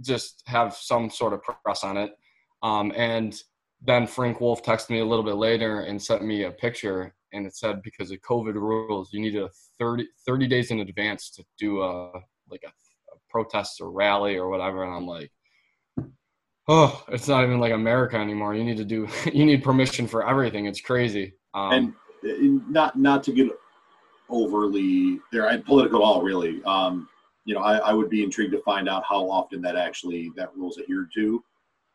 just 0.00 0.42
have 0.46 0.74
some 0.74 1.08
sort 1.10 1.32
of 1.32 1.40
press 1.42 1.84
on 1.84 1.96
it 1.96 2.12
um 2.62 2.92
and 2.96 3.42
then 3.86 4.06
Frank 4.06 4.40
Wolf 4.40 4.62
texted 4.62 4.90
me 4.90 5.00
a 5.00 5.04
little 5.04 5.24
bit 5.24 5.34
later 5.34 5.80
and 5.80 6.02
sent 6.02 6.24
me 6.24 6.44
a 6.44 6.50
picture, 6.50 7.14
and 7.32 7.46
it 7.46 7.54
said 7.54 7.82
because 7.82 8.10
of 8.10 8.18
COVID 8.20 8.54
rules, 8.54 9.12
you 9.12 9.20
need 9.20 9.36
a 9.36 9.50
30, 9.78 10.06
30 10.26 10.46
days 10.48 10.70
in 10.70 10.80
advance 10.80 11.30
to 11.30 11.44
do 11.58 11.82
a 11.82 12.12
like 12.50 12.62
a, 12.64 12.68
a 12.68 13.16
protest 13.28 13.80
or 13.80 13.90
rally 13.90 14.36
or 14.36 14.48
whatever. 14.48 14.84
And 14.84 14.94
I'm 14.94 15.06
like, 15.06 15.30
oh, 16.68 17.04
it's 17.08 17.28
not 17.28 17.44
even 17.44 17.60
like 17.60 17.72
America 17.72 18.16
anymore. 18.16 18.54
You 18.54 18.64
need 18.64 18.78
to 18.78 18.84
do, 18.84 19.06
you 19.32 19.44
need 19.44 19.62
permission 19.62 20.06
for 20.06 20.26
everything. 20.26 20.66
It's 20.66 20.80
crazy. 20.80 21.34
Um, 21.52 21.94
and 22.24 22.62
uh, 22.62 22.62
not 22.70 22.98
not 22.98 23.22
to 23.24 23.32
get 23.32 23.48
overly 24.30 25.20
there 25.30 25.48
and 25.48 25.64
political 25.66 25.98
at 25.98 26.02
all 26.02 26.22
really 26.22 26.62
um 26.64 27.06
you 27.44 27.54
know 27.54 27.60
I, 27.60 27.76
I 27.78 27.92
would 27.92 28.10
be 28.10 28.22
intrigued 28.22 28.52
to 28.52 28.62
find 28.62 28.88
out 28.88 29.04
how 29.08 29.28
often 29.30 29.60
that 29.62 29.76
actually 29.76 30.30
that 30.36 30.54
rule's 30.56 30.78
adhered 30.78 31.10
to 31.14 31.44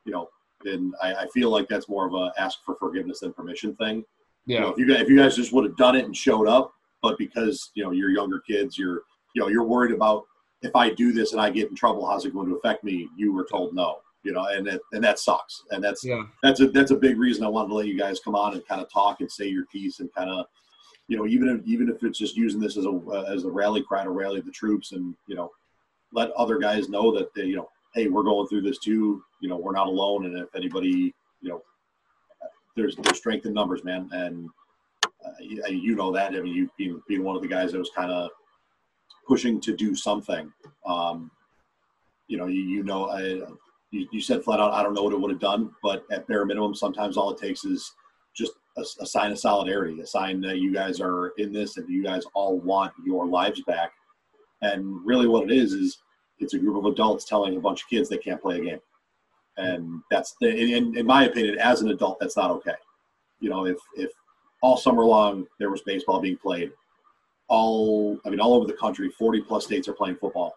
you 0.06 0.12
know 0.12 0.29
and 0.65 0.94
I, 1.01 1.13
I 1.13 1.27
feel 1.27 1.50
like 1.50 1.68
that's 1.70 1.88
more 1.88 2.06
of 2.06 2.13
a 2.13 2.34
ask 2.38 2.60
for 2.65 2.75
forgiveness 2.75 3.22
than 3.22 3.32
permission 3.32 3.75
thing. 3.77 4.03
You 4.46 4.56
yeah, 4.56 4.60
know, 4.62 4.70
if 4.70 4.77
you 4.77 4.88
guys 4.88 5.01
if 5.01 5.10
you 5.10 5.18
guys 5.18 5.36
just 5.36 5.53
would 5.53 5.63
have 5.63 5.77
done 5.77 5.96
it 5.96 6.06
and 6.06 6.15
showed 6.15 6.48
up 6.48 6.74
but 7.01 7.18
because 7.18 7.72
you 7.75 7.84
know 7.84 7.91
you're 7.91 8.10
younger 8.10 8.39
kids 8.39 8.77
you're 8.77 9.03
you 9.36 9.41
know 9.41 9.48
you're 9.48 9.63
worried 9.63 9.94
about 9.94 10.24
if 10.62 10.75
i 10.75 10.89
do 10.89 11.13
this 11.13 11.32
and 11.32 11.39
i 11.41 11.50
get 11.50 11.70
in 11.70 11.75
trouble 11.75 12.06
how's 12.06 12.25
it 12.25 12.34
going 12.34 12.50
to 12.50 12.56
affect 12.56 12.84
me? 12.84 13.08
You 13.15 13.34
were 13.34 13.48
told 13.50 13.74
no 13.74 14.00
you 14.24 14.32
know 14.32 14.46
and 14.46 14.68
that 14.68 14.82
and 14.91 15.03
that 15.03 15.20
sucks. 15.20 15.63
And 15.72 15.84
that's 15.84 16.03
yeah, 16.03 16.24
that's 16.44 16.60
a 16.60 16.68
that's 16.70 16.91
a 16.91 16.96
big 16.96 17.18
reason 17.18 17.44
I 17.44 17.50
wanted 17.50 17.70
to 17.70 17.75
let 17.75 17.88
you 17.88 17.98
guys 17.98 18.20
come 18.20 18.36
on 18.36 18.53
and 18.53 18.68
kind 18.68 18.82
of 18.82 18.91
talk 18.91 19.22
and 19.22 19.32
say 19.32 19.48
your 19.48 19.65
piece 19.68 20.00
and 20.00 20.13
kind 20.13 20.29
of, 20.29 20.46
you 21.10 21.18
know, 21.18 21.25
even 21.25 21.50
if 21.50 21.66
even 21.66 21.89
if 21.89 22.04
it's 22.04 22.20
just 22.20 22.38
using 22.38 22.62
this 22.62 22.78
as 22.78 22.86
a 22.86 22.92
uh, 22.92 23.25
as 23.34 23.44
a 23.44 23.50
rally 23.50 23.82
cry 23.82 24.04
to 24.04 24.12
rally 24.12 24.42
the 24.42 24.51
troops 24.51 24.92
and 24.92 25.16
you 25.28 25.36
know, 25.36 25.51
let 26.13 26.32
other 26.32 26.60
guys 26.60 26.88
know 26.88 27.12
that 27.18 27.34
they 27.34 27.46
you 27.46 27.56
know, 27.56 27.68
hey, 27.96 28.08
we're 28.08 28.24
going 28.24 28.48
through 28.48 28.62
this 28.62 28.78
too. 28.78 29.22
You 29.42 29.50
know, 29.50 29.58
we're 29.58 29.74
not 29.74 29.88
alone, 29.88 30.25
and 30.25 30.38
if 30.38 30.54
anybody, 30.56 31.13
you 31.42 31.50
know, 31.50 31.63
there's 32.75 32.96
there's 32.96 33.18
strength 33.18 33.48
in 33.48 33.54
numbers, 33.54 33.84
man, 33.84 34.08
and 34.13 34.50
you, 35.39 35.63
you 35.68 35.96
know 35.96 36.12
that. 36.12 36.36
I 36.36 36.42
mean, 36.42 36.54
you 36.54 36.70
being, 36.78 37.01
being 37.08 37.24
one 37.24 37.36
of 37.36 37.42
the 37.42 37.48
guys 37.48 37.72
that 37.72 37.80
was 37.80 37.92
kind 37.96 38.12
of 38.12 38.30
pushing 39.28 39.60
to 39.62 39.75
do 39.75 39.96
something. 39.96 40.51
Um, 40.86 41.32
you 42.28 42.38
know, 42.38 42.46
you, 42.46 42.62
you 42.62 42.84
know, 42.84 43.10
I, 43.10 43.22
you, 43.92 44.08
you 44.12 44.22
said 44.22 44.44
flat 44.44 44.60
out, 44.60 44.74
I 44.74 44.84
don't 44.84 44.94
know 44.94 45.04
what 45.04 45.13
it 45.13 45.20
would 45.20 45.32
have 45.32 45.39
done, 45.39 45.72
but 45.82 46.04
at 46.12 46.28
bare 46.28 46.46
minimum, 46.46 46.75
sometimes 46.75 47.18
all 47.18 47.32
it 47.32 47.39
takes 47.39 47.66
is 47.66 47.94
just 48.36 48.54
a, 49.00 49.06
sign 49.06 49.32
of 49.32 49.40
solidarity, 49.40 50.00
a 50.02 50.06
sign 50.06 50.42
that 50.42 50.58
you 50.58 50.74
guys 50.74 51.00
are 51.00 51.30
in 51.38 51.52
this 51.52 51.78
and 51.78 51.90
you 51.90 52.04
guys 52.04 52.24
all 52.34 52.60
want 52.60 52.92
your 53.06 53.28
lives 53.28 53.62
back. 53.68 53.92
And 54.62 55.06
really, 55.06 55.28
what 55.28 55.50
it 55.50 55.52
is 55.52 55.74
is 55.74 56.00
it's 56.40 56.54
a 56.54 56.60
group 56.60 56.78
of 56.78 56.92
adults 56.92 57.26
telling 57.26 57.56
a 57.56 57.60
bunch 57.60 57.84
of 57.84 57.90
kids 57.90 58.10
they 58.10 58.18
can't 58.18 58.42
play 58.42 58.58
a 58.60 58.64
game, 58.64 58.80
and 59.58 60.02
that's 60.12 60.36
the, 60.42 60.50
in, 60.50 60.98
in 60.98 61.06
my 61.06 61.26
opinion, 61.26 61.58
as 61.60 61.82
an 61.82 61.90
adult, 61.90 62.20
that's 62.20 62.38
not 62.38 62.52
okay. 62.52 62.76
You 63.40 63.50
know, 63.50 63.66
if 63.66 63.78
if 63.96 64.12
all 64.62 64.76
summer 64.76 65.06
long 65.06 65.48
there 65.60 65.70
was 65.70 65.82
baseball 65.82 66.20
being 66.20 66.38
played, 66.38 66.72
all 67.48 68.20
I 68.26 68.30
mean, 68.30 68.40
all 68.40 68.54
over 68.54 68.68
the 68.68 68.74
country, 68.74 69.10
forty 69.12 69.42
plus 69.42 69.66
states 69.66 69.88
are 69.88 69.94
playing 69.94 70.18
football, 70.18 70.56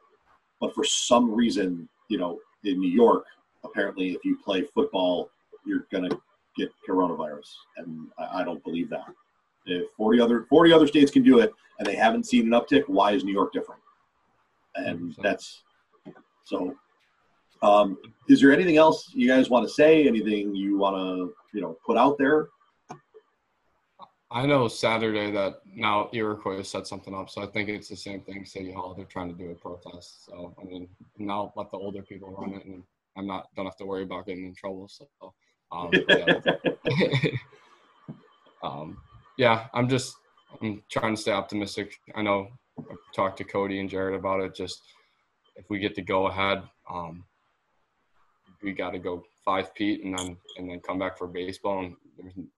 but 0.60 0.74
for 0.74 0.84
some 0.84 1.32
reason, 1.32 1.88
you 2.08 2.18
know, 2.18 2.38
in 2.64 2.80
New 2.80 2.90
York, 2.90 3.24
apparently, 3.64 4.10
if 4.12 4.24
you 4.24 4.36
play 4.44 4.62
football, 4.74 5.30
you're 5.64 5.86
gonna 5.92 6.10
get 6.56 6.70
coronavirus, 6.88 7.48
and 7.76 8.08
I, 8.18 8.40
I 8.40 8.44
don't 8.44 8.62
believe 8.64 8.90
that. 8.90 9.06
If 9.66 9.86
40 9.96 10.20
other 10.20 10.46
40 10.48 10.72
other 10.72 10.86
states 10.86 11.10
can 11.10 11.22
do 11.22 11.38
it 11.38 11.52
and 11.78 11.86
they 11.86 11.94
haven't 11.94 12.26
seen 12.26 12.52
an 12.52 12.60
uptick, 12.60 12.82
why 12.88 13.12
is 13.12 13.24
New 13.24 13.32
York 13.32 13.52
different? 13.52 13.80
And 14.74 15.14
that's 15.22 15.62
so. 16.44 16.74
Um, 17.62 17.96
is 18.28 18.40
there 18.40 18.52
anything 18.52 18.76
else 18.76 19.12
you 19.14 19.28
guys 19.28 19.48
want 19.48 19.66
to 19.68 19.72
say? 19.72 20.08
Anything 20.08 20.54
you 20.54 20.76
want 20.76 20.96
to 20.96 21.32
you 21.54 21.62
know 21.62 21.76
put 21.86 21.96
out 21.96 22.18
there? 22.18 22.48
I 24.32 24.46
know 24.46 24.66
Saturday 24.66 25.30
that 25.30 25.56
now 25.66 26.08
Iroquois 26.12 26.62
set 26.62 26.86
something 26.86 27.14
up, 27.14 27.28
so 27.28 27.42
I 27.42 27.46
think 27.46 27.68
it's 27.68 27.88
the 27.88 27.96
same 27.96 28.22
thing. 28.22 28.46
City 28.46 28.72
Hall, 28.72 28.94
they're 28.94 29.04
trying 29.04 29.28
to 29.28 29.36
do 29.36 29.50
a 29.50 29.54
protest. 29.54 30.24
So 30.24 30.54
I 30.60 30.64
mean, 30.64 30.88
now 31.18 31.52
let 31.54 31.70
the 31.70 31.76
older 31.76 32.02
people 32.02 32.30
run 32.30 32.54
it, 32.54 32.64
and 32.64 32.82
I'm 33.16 33.26
not 33.26 33.48
don't 33.54 33.66
have 33.66 33.76
to 33.76 33.84
worry 33.84 34.02
about 34.02 34.26
getting 34.26 34.46
in 34.46 34.54
trouble. 34.54 34.88
So, 34.88 35.06
um, 35.72 35.90
yeah. 36.08 36.40
um, 38.62 38.98
yeah, 39.38 39.66
I'm 39.72 39.88
just 39.88 40.14
I'm 40.60 40.82
trying 40.90 41.14
to 41.16 41.20
stay 41.20 41.32
optimistic. 41.32 41.98
I 42.14 42.22
know 42.22 42.48
I've 42.78 43.14
talked 43.14 43.38
to 43.38 43.44
Cody 43.44 43.80
and 43.80 43.88
Jared 43.88 44.14
about 44.14 44.40
it. 44.40 44.54
Just 44.54 44.82
if 45.56 45.68
we 45.68 45.78
get 45.78 45.94
to 45.96 46.02
go 46.02 46.26
ahead, 46.26 46.62
um, 46.90 47.24
we 48.62 48.72
got 48.72 48.90
to 48.90 48.98
go 48.98 49.24
five 49.44 49.74
Pete 49.74 50.04
and 50.04 50.18
then 50.18 50.36
and 50.58 50.70
then 50.70 50.80
come 50.80 50.98
back 50.98 51.18
for 51.18 51.26
baseball. 51.26 51.80
And 51.80 51.96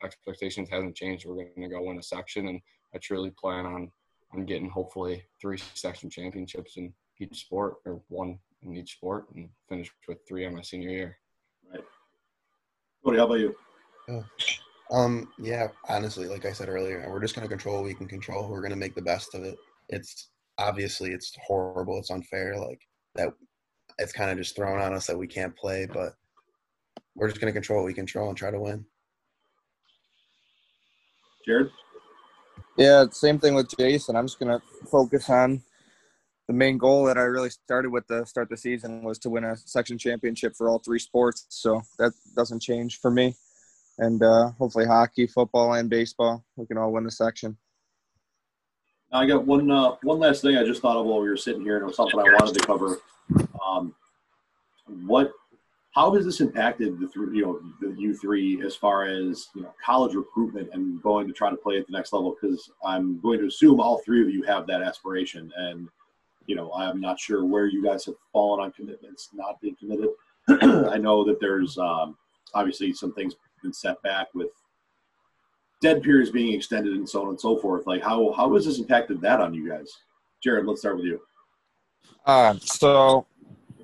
expectations 0.02 0.68
hasn't 0.68 0.96
changed. 0.96 1.24
We're 1.24 1.36
going 1.36 1.52
to 1.62 1.68
go 1.68 1.82
win 1.82 1.98
a 1.98 2.02
section, 2.02 2.48
and 2.48 2.60
I 2.94 2.98
truly 2.98 3.30
plan 3.30 3.66
on 3.66 3.90
on 4.32 4.44
getting 4.44 4.68
hopefully 4.68 5.24
three 5.40 5.58
section 5.74 6.10
championships 6.10 6.76
in 6.76 6.92
each 7.20 7.38
sport 7.38 7.76
or 7.86 8.00
one 8.08 8.38
in 8.62 8.76
each 8.76 8.94
sport, 8.94 9.26
and 9.34 9.48
finish 9.68 9.90
with 10.08 10.18
three 10.26 10.44
on 10.46 10.54
my 10.54 10.62
senior 10.62 10.90
year. 10.90 11.18
Right. 13.04 13.10
Cody, 13.10 13.18
how 13.18 13.26
about 13.26 13.40
you? 13.40 13.54
Yeah. 14.08 14.22
Um, 14.90 15.28
yeah, 15.38 15.68
honestly, 15.88 16.26
like 16.26 16.44
I 16.44 16.52
said 16.52 16.68
earlier, 16.68 17.06
we're 17.10 17.20
just 17.20 17.34
going 17.34 17.46
to 17.46 17.48
control 17.48 17.76
what 17.76 17.84
we 17.84 17.94
can 17.94 18.08
control. 18.08 18.48
We're 18.48 18.60
going 18.60 18.70
to 18.70 18.76
make 18.76 18.94
the 18.94 19.02
best 19.02 19.34
of 19.34 19.44
it. 19.44 19.56
It's 19.88 20.28
obviously 20.58 21.10
it's 21.10 21.36
horrible. 21.46 21.98
It's 21.98 22.10
unfair. 22.10 22.56
Like 22.58 22.80
that, 23.14 23.28
it's 23.98 24.12
kind 24.12 24.30
of 24.30 24.38
just 24.38 24.56
thrown 24.56 24.80
on 24.80 24.94
us 24.94 25.06
that 25.06 25.18
we 25.18 25.26
can't 25.26 25.56
play, 25.56 25.86
but 25.86 26.14
we're 27.14 27.28
just 27.28 27.40
going 27.40 27.52
to 27.52 27.58
control 27.58 27.80
what 27.80 27.86
we 27.86 27.94
control 27.94 28.28
and 28.28 28.36
try 28.36 28.50
to 28.50 28.60
win. 28.60 28.84
Jared? 31.46 31.70
Yeah, 32.76 33.06
same 33.10 33.38
thing 33.38 33.54
with 33.54 33.74
Jason. 33.76 34.16
I'm 34.16 34.26
just 34.26 34.38
going 34.38 34.58
to 34.58 34.64
focus 34.86 35.28
on 35.28 35.62
the 36.46 36.52
main 36.52 36.78
goal 36.78 37.04
that 37.06 37.16
I 37.16 37.22
really 37.22 37.50
started 37.50 37.90
with 37.90 38.06
the 38.06 38.24
start 38.24 38.48
the 38.50 38.56
season 38.56 39.02
was 39.02 39.18
to 39.20 39.30
win 39.30 39.44
a 39.44 39.56
section 39.56 39.96
championship 39.96 40.54
for 40.56 40.68
all 40.68 40.78
three 40.78 40.98
sports. 40.98 41.46
So 41.48 41.82
that 41.98 42.12
doesn't 42.36 42.60
change 42.60 43.00
for 43.00 43.10
me. 43.10 43.34
And 43.98 44.22
uh, 44.22 44.50
hopefully, 44.58 44.86
hockey, 44.86 45.26
football, 45.26 45.74
and 45.74 45.88
baseball, 45.88 46.44
we 46.56 46.66
can 46.66 46.76
all 46.76 46.92
win 46.92 47.04
the 47.04 47.10
section. 47.10 47.56
I 49.12 49.26
got 49.26 49.46
one 49.46 49.70
uh, 49.70 49.92
one 50.02 50.18
last 50.18 50.42
thing 50.42 50.56
I 50.56 50.64
just 50.64 50.82
thought 50.82 50.96
of 50.96 51.06
while 51.06 51.20
we 51.20 51.28
were 51.28 51.36
sitting 51.36 51.62
here, 51.62 51.76
and 51.76 51.84
it 51.84 51.86
was 51.86 51.96
something 51.96 52.18
I 52.18 52.24
wanted 52.24 52.54
to 52.54 52.66
cover. 52.66 52.98
Um, 53.64 53.94
what 55.06 55.30
how 55.94 56.12
has 56.14 56.24
this 56.24 56.40
impacted 56.40 56.98
the 56.98 57.06
three, 57.06 57.36
you 57.36 57.42
know, 57.44 57.60
the 57.80 57.94
U 58.00 58.16
three 58.16 58.60
as 58.66 58.74
far 58.74 59.04
as 59.04 59.48
you 59.54 59.62
know 59.62 59.72
college 59.84 60.14
recruitment 60.14 60.70
and 60.72 61.00
going 61.00 61.28
to 61.28 61.32
try 61.32 61.50
to 61.50 61.56
play 61.56 61.78
at 61.78 61.86
the 61.86 61.92
next 61.92 62.12
level? 62.12 62.34
Because 62.38 62.68
I'm 62.84 63.20
going 63.20 63.38
to 63.38 63.46
assume 63.46 63.78
all 63.78 63.98
three 63.98 64.20
of 64.20 64.28
you 64.28 64.42
have 64.42 64.66
that 64.66 64.82
aspiration, 64.82 65.52
and 65.56 65.88
you 66.46 66.56
know, 66.56 66.72
I'm 66.72 67.00
not 67.00 67.18
sure 67.18 67.44
where 67.44 67.66
you 67.66 67.84
guys 67.84 68.04
have 68.06 68.16
fallen 68.32 68.60
on 68.60 68.72
commitments, 68.72 69.30
not 69.32 69.60
being 69.60 69.76
committed. 69.76 70.10
I 70.48 70.98
know 70.98 71.24
that 71.24 71.40
there's 71.40 71.78
um, 71.78 72.16
obviously 72.54 72.92
some 72.92 73.12
things 73.14 73.34
been 73.62 73.72
set 73.72 74.00
back 74.02 74.28
with 74.34 74.50
dead 75.80 76.02
periods 76.02 76.30
being 76.30 76.54
extended 76.54 76.94
and 76.94 77.08
so 77.08 77.22
on 77.22 77.28
and 77.28 77.40
so 77.40 77.56
forth. 77.58 77.86
Like, 77.86 78.02
how 78.02 78.32
how 78.32 78.52
has 78.54 78.66
this 78.66 78.78
impacted 78.78 79.20
that 79.22 79.40
on 79.40 79.54
you 79.54 79.68
guys? 79.68 79.90
Jared, 80.42 80.66
let's 80.66 80.80
start 80.80 80.96
with 80.96 81.06
you. 81.06 81.20
Uh, 82.26 82.54
so 82.60 83.26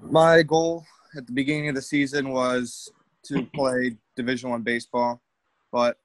my 0.02 0.42
goal 0.42 0.84
at 1.16 1.26
the 1.26 1.32
beginning 1.32 1.68
of 1.68 1.74
the 1.74 1.82
season 1.82 2.30
was 2.30 2.90
to 3.24 3.44
play 3.54 3.96
Division 4.16 4.50
One 4.50 4.62
baseball, 4.62 5.20
but 5.72 5.96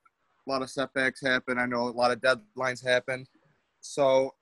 a 0.47 0.51
lot 0.51 0.61
of 0.61 0.69
setbacks 0.69 1.21
happen. 1.21 1.57
I 1.57 1.65
know 1.65 1.87
a 1.87 1.89
lot 1.89 2.11
of 2.11 2.21
deadlines 2.21 2.85
happen, 2.85 3.27
so 3.81 4.33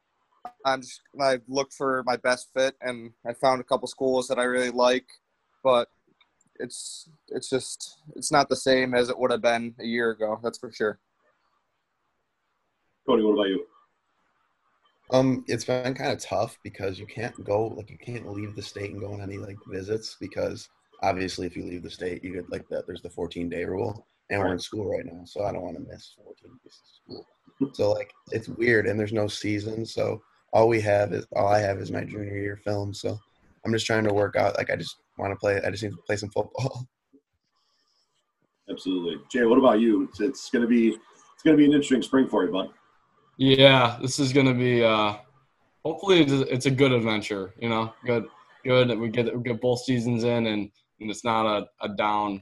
I'm 0.65 0.81
just 0.81 1.01
I 1.19 1.39
looked 1.47 1.73
for 1.73 2.03
my 2.05 2.17
best 2.17 2.49
fit, 2.53 2.75
and 2.81 3.11
I 3.25 3.33
found 3.33 3.61
a 3.61 3.63
couple 3.63 3.87
schools 3.87 4.27
that 4.27 4.39
I 4.39 4.43
really 4.43 4.71
like, 4.71 5.05
but 5.63 5.87
it's 6.59 7.09
it's 7.29 7.49
just 7.49 7.99
it's 8.15 8.31
not 8.31 8.49
the 8.49 8.55
same 8.55 8.93
as 8.93 9.09
it 9.09 9.17
would 9.17 9.31
have 9.31 9.41
been 9.41 9.75
a 9.79 9.85
year 9.85 10.11
ago. 10.11 10.39
That's 10.43 10.59
for 10.59 10.71
sure. 10.71 10.99
Cody, 13.05 13.23
what 13.23 13.33
about 13.33 13.49
you? 13.49 13.65
Um, 15.11 15.43
it's 15.47 15.65
been 15.65 15.93
kind 15.93 16.11
of 16.11 16.19
tough 16.19 16.57
because 16.63 16.97
you 16.97 17.05
can't 17.05 17.43
go 17.43 17.67
like 17.67 17.89
you 17.89 17.97
can't 17.97 18.31
leave 18.31 18.55
the 18.55 18.61
state 18.61 18.91
and 18.91 18.99
go 18.99 19.13
on 19.13 19.21
any 19.21 19.37
like 19.37 19.57
visits 19.67 20.15
because 20.19 20.69
obviously 21.01 21.45
if 21.45 21.57
you 21.57 21.65
leave 21.65 21.83
the 21.83 21.89
state 21.89 22.23
you 22.23 22.33
get 22.33 22.49
like 22.49 22.67
that 22.69 22.87
there's 22.87 23.01
the 23.01 23.09
14 23.09 23.49
day 23.49 23.65
rule 23.65 24.07
and 24.29 24.39
we're 24.39 24.53
in 24.53 24.59
school 24.59 24.89
right 24.89 25.05
now 25.05 25.23
so 25.25 25.43
I 25.43 25.51
don't 25.51 25.61
want 25.61 25.75
to 25.75 25.83
miss 25.83 26.15
14 26.15 26.35
days 26.63 26.81
of 26.81 27.15
school. 27.15 27.73
So 27.73 27.91
like 27.91 28.11
it's 28.31 28.47
weird 28.47 28.87
and 28.87 28.97
there's 28.97 29.13
no 29.13 29.27
season 29.27 29.85
so 29.85 30.21
all 30.53 30.67
we 30.67 30.79
have 30.79 31.11
is 31.11 31.25
all 31.35 31.47
I 31.47 31.59
have 31.59 31.79
is 31.79 31.91
my 31.91 32.03
junior 32.03 32.37
year 32.37 32.57
film 32.63 32.93
so 32.93 33.19
I'm 33.65 33.73
just 33.73 33.85
trying 33.85 34.05
to 34.05 34.13
work 34.13 34.35
out 34.35 34.57
like 34.57 34.69
I 34.69 34.75
just 34.75 34.97
want 35.17 35.31
to 35.31 35.35
play 35.35 35.61
I 35.61 35.71
just 35.71 35.83
need 35.83 35.91
to 35.91 36.01
play 36.07 36.15
some 36.15 36.29
football. 36.29 36.87
Absolutely, 38.69 39.17
Jay. 39.29 39.45
What 39.45 39.59
about 39.59 39.79
you? 39.81 40.03
It's, 40.03 40.21
it's 40.21 40.49
gonna 40.49 40.67
be 40.67 40.89
it's 40.89 41.43
gonna 41.43 41.57
be 41.57 41.65
an 41.65 41.73
interesting 41.73 42.01
spring 42.01 42.27
for 42.27 42.45
you, 42.45 42.51
bud. 42.51 42.69
Yeah, 43.37 43.97
this 44.01 44.19
is 44.19 44.31
gonna 44.31 44.53
be. 44.53 44.83
Uh, 44.83 45.15
hopefully, 45.83 46.21
it's 46.21 46.31
a, 46.31 46.41
it's 46.53 46.65
a 46.65 46.71
good 46.71 46.93
adventure. 46.93 47.53
You 47.59 47.69
know, 47.69 47.93
good, 48.05 48.25
good. 48.63 48.97
We 48.97 49.09
get 49.09 49.35
we 49.35 49.43
get 49.43 49.59
both 49.59 49.83
seasons 49.83 50.23
in, 50.23 50.47
and, 50.47 50.71
and 51.01 51.11
it's 51.11 51.25
not 51.25 51.45
a, 51.45 51.67
a 51.81 51.89
down. 51.89 52.41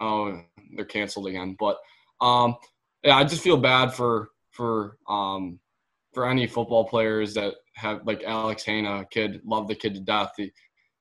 Oh, 0.00 0.40
they're 0.76 0.84
canceled 0.84 1.26
again. 1.26 1.56
But 1.58 1.78
um, 2.20 2.56
yeah, 3.02 3.16
I 3.16 3.24
just 3.24 3.42
feel 3.42 3.56
bad 3.56 3.92
for 3.92 4.30
for 4.52 4.98
um 5.08 5.58
for 6.16 6.26
any 6.26 6.46
football 6.46 6.82
players 6.82 7.34
that 7.34 7.52
have 7.74 8.00
like 8.06 8.22
Alex 8.24 8.64
Hana, 8.64 9.04
kid, 9.10 9.42
love 9.44 9.68
the 9.68 9.74
kid 9.74 9.92
to 9.92 10.00
death. 10.00 10.32
He 10.38 10.50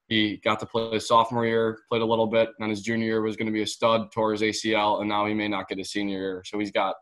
he 0.09 0.41
got 0.43 0.59
to 0.59 0.65
play 0.65 0.89
his 0.91 1.07
sophomore 1.07 1.45
year, 1.45 1.79
played 1.89 2.01
a 2.01 2.05
little 2.05 2.27
bit, 2.27 2.49
and 2.49 2.55
then 2.59 2.69
his 2.69 2.81
junior 2.81 3.05
year 3.07 3.21
was 3.21 3.37
going 3.37 3.45
to 3.45 3.53
be 3.53 3.61
a 3.61 3.67
stud, 3.67 4.11
tore 4.11 4.33
his 4.33 4.41
ACL, 4.41 4.99
and 4.99 5.07
now 5.07 5.25
he 5.25 5.33
may 5.33 5.47
not 5.47 5.69
get 5.69 5.79
a 5.79 5.85
senior 5.85 6.19
year. 6.19 6.43
So 6.45 6.59
he's 6.59 6.69
got 6.69 6.95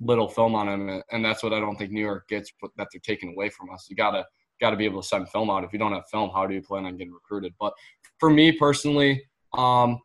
little 0.00 0.28
film 0.28 0.56
on 0.56 0.68
him, 0.68 1.00
and 1.12 1.24
that's 1.24 1.44
what 1.44 1.52
I 1.52 1.60
don't 1.60 1.76
think 1.76 1.92
New 1.92 2.00
York 2.00 2.26
gets 2.28 2.52
that 2.76 2.88
they're 2.92 3.00
taking 3.04 3.30
away 3.30 3.48
from 3.48 3.70
us. 3.70 3.86
You 3.88 3.94
gotta 3.94 4.26
gotta 4.60 4.76
be 4.76 4.84
able 4.84 5.02
to 5.02 5.06
send 5.06 5.28
film 5.28 5.48
out. 5.48 5.62
If 5.62 5.72
you 5.72 5.78
don't 5.78 5.92
have 5.92 6.08
film, 6.10 6.30
how 6.34 6.48
do 6.48 6.54
you 6.54 6.62
plan 6.62 6.84
on 6.84 6.96
getting 6.96 7.12
recruited? 7.12 7.54
But 7.60 7.74
for 8.18 8.28
me 8.28 8.50
personally, 8.50 9.22
um, 9.56 10.00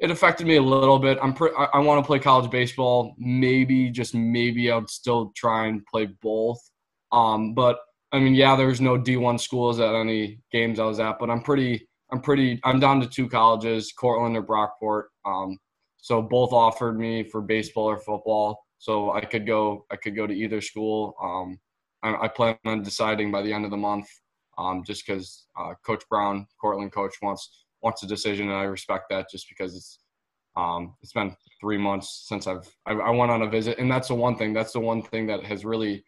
it 0.00 0.10
affected 0.10 0.48
me 0.48 0.56
a 0.56 0.62
little 0.62 0.98
bit. 0.98 1.18
I'm 1.22 1.34
pre- 1.34 1.54
I, 1.56 1.66
I 1.74 1.78
want 1.78 2.02
to 2.02 2.06
play 2.06 2.18
college 2.18 2.50
baseball. 2.50 3.14
Maybe 3.16 3.90
just 3.90 4.12
maybe 4.12 4.72
I 4.72 4.76
would 4.76 4.90
still 4.90 5.32
try 5.36 5.68
and 5.68 5.86
play 5.86 6.06
both. 6.20 6.58
Um, 7.12 7.54
but 7.54 7.78
I 8.12 8.18
mean, 8.18 8.34
yeah, 8.34 8.56
there's 8.56 8.80
no 8.80 8.98
D1 8.98 9.40
schools 9.40 9.80
at 9.80 9.94
any 9.94 10.40
games 10.52 10.78
I 10.78 10.84
was 10.84 11.00
at, 11.00 11.18
but 11.18 11.30
I'm 11.30 11.42
pretty 11.42 11.86
I'm 12.12 12.20
pretty 12.20 12.60
I'm 12.64 12.80
down 12.80 13.00
to 13.00 13.06
two 13.06 13.28
colleges, 13.28 13.92
Cortland 13.92 14.36
or 14.36 14.42
Brockport. 14.42 15.04
Um, 15.24 15.58
so 15.98 16.22
both 16.22 16.52
offered 16.52 16.98
me 16.98 17.22
for 17.22 17.40
baseball 17.40 17.84
or 17.84 17.98
football 17.98 18.60
so 18.80 19.12
I 19.12 19.20
could 19.20 19.46
go 19.46 19.84
I 19.90 19.96
could 19.96 20.16
go 20.16 20.26
to 20.26 20.34
either 20.34 20.60
school. 20.60 21.14
Um, 21.22 21.60
I, 22.02 22.24
I, 22.24 22.28
plan 22.28 22.56
on 22.64 22.82
deciding 22.82 23.30
by 23.30 23.42
the 23.42 23.52
end 23.52 23.66
of 23.66 23.70
the 23.70 23.76
month, 23.76 24.08
um, 24.56 24.82
just 24.84 25.06
because 25.06 25.46
uh, 25.58 25.74
Coach 25.84 26.02
Brown, 26.08 26.46
Cortland 26.58 26.90
coach, 26.90 27.14
wants 27.20 27.66
wants 27.82 28.02
a 28.02 28.06
decision, 28.06 28.48
and 28.48 28.56
I 28.56 28.62
respect 28.64 29.04
that 29.10 29.26
just 29.30 29.48
because 29.50 29.76
it's 29.76 29.98
um, 30.56 30.94
it's 31.02 31.12
been 31.12 31.36
three 31.60 31.76
months 31.76 32.24
since 32.26 32.46
I've 32.46 32.66
I, 32.86 32.92
I, 32.92 33.10
went 33.10 33.30
on 33.30 33.42
a 33.42 33.50
visit, 33.50 33.78
and 33.78 33.90
that's 33.90 34.08
the 34.08 34.14
one 34.14 34.34
thing. 34.34 34.54
That's 34.54 34.72
the 34.72 34.80
one 34.80 35.02
thing 35.02 35.26
that 35.26 35.44
has 35.44 35.66
really 35.66 36.02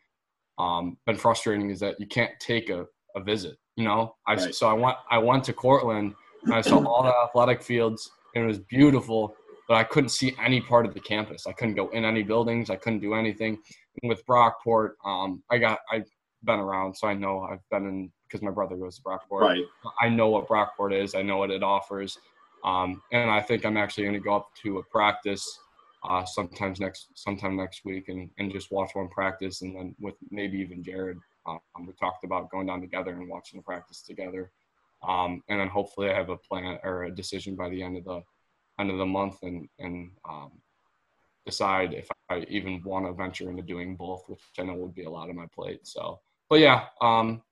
um, 0.58 0.96
been 1.06 1.16
frustrating 1.16 1.70
is 1.70 1.80
that 1.80 1.98
you 1.98 2.06
can't 2.06 2.32
take 2.40 2.70
a, 2.70 2.86
a 3.16 3.22
visit. 3.22 3.56
You 3.76 3.84
know, 3.84 4.14
I 4.26 4.34
right. 4.34 4.54
so 4.54 4.68
I 4.68 4.74
went 4.74 4.96
I 5.10 5.18
went 5.18 5.44
to 5.44 5.52
Cortland 5.52 6.14
and 6.44 6.54
I 6.54 6.60
saw 6.60 6.84
all 6.86 7.02
the 7.02 7.14
athletic 7.24 7.62
fields 7.62 8.10
and 8.34 8.44
it 8.44 8.46
was 8.46 8.58
beautiful, 8.58 9.34
but 9.68 9.74
I 9.74 9.84
couldn't 9.84 10.10
see 10.10 10.34
any 10.42 10.60
part 10.60 10.84
of 10.84 10.94
the 10.94 11.00
campus. 11.00 11.46
I 11.46 11.52
couldn't 11.52 11.74
go 11.74 11.88
in 11.90 12.04
any 12.04 12.22
buildings. 12.22 12.68
I 12.68 12.76
couldn't 12.76 13.00
do 13.00 13.14
anything. 13.14 13.58
And 14.02 14.08
with 14.08 14.24
Brockport, 14.26 14.92
um, 15.04 15.42
I 15.50 15.58
got 15.58 15.78
I've 15.90 16.08
been 16.44 16.58
around, 16.58 16.94
so 16.94 17.08
I 17.08 17.14
know 17.14 17.40
I've 17.50 17.66
been 17.70 17.86
in 17.86 18.12
because 18.26 18.42
my 18.42 18.50
brother 18.50 18.76
goes 18.76 18.96
to 18.96 19.02
Brockport. 19.02 19.40
Right. 19.40 19.64
I 20.00 20.08
know 20.08 20.28
what 20.28 20.48
Brockport 20.48 20.92
is. 20.92 21.14
I 21.14 21.22
know 21.22 21.36
what 21.36 21.50
it 21.50 21.62
offers. 21.62 22.18
Um, 22.64 23.02
and 23.12 23.30
I 23.30 23.40
think 23.40 23.64
I'm 23.64 23.76
actually 23.76 24.04
going 24.04 24.14
to 24.14 24.20
go 24.20 24.36
up 24.36 24.48
to 24.62 24.78
a 24.78 24.82
practice 24.84 25.58
uh, 26.04 26.24
sometimes 26.24 26.80
next 26.80 27.08
sometime 27.14 27.56
next 27.56 27.84
week 27.84 28.08
and, 28.08 28.30
and 28.38 28.52
just 28.52 28.72
watch 28.72 28.90
one 28.94 29.08
practice 29.08 29.62
and 29.62 29.74
then 29.76 29.94
with 30.00 30.14
maybe 30.30 30.58
even 30.58 30.82
Jared. 30.82 31.18
Um, 31.46 31.60
we 31.86 31.92
talked 31.94 32.24
about 32.24 32.50
going 32.50 32.66
down 32.66 32.80
together 32.80 33.12
and 33.12 33.28
watching 33.28 33.58
the 33.58 33.64
practice 33.64 34.02
together. 34.02 34.50
Um, 35.06 35.42
and 35.48 35.60
then 35.60 35.68
hopefully 35.68 36.10
I 36.10 36.14
have 36.14 36.28
a 36.28 36.36
plan 36.36 36.78
or 36.84 37.04
a 37.04 37.10
decision 37.10 37.56
by 37.56 37.68
the 37.68 37.82
end 37.82 37.96
of 37.96 38.04
the 38.04 38.22
end 38.78 38.90
of 38.90 38.98
the 38.98 39.06
month 39.06 39.42
and 39.42 39.68
and 39.78 40.10
um, 40.28 40.52
decide 41.44 41.94
if 41.94 42.08
I 42.28 42.44
even 42.48 42.82
want 42.84 43.06
to 43.06 43.12
venture 43.12 43.50
into 43.50 43.62
doing 43.62 43.96
both, 43.96 44.24
which 44.28 44.40
I 44.58 44.62
know 44.62 44.74
would 44.74 44.94
be 44.94 45.04
a 45.04 45.10
lot 45.10 45.28
on 45.28 45.36
my 45.36 45.46
plate. 45.54 45.86
So, 45.86 46.20
but 46.48 46.60
yeah, 46.60 46.86
um, 47.00 47.42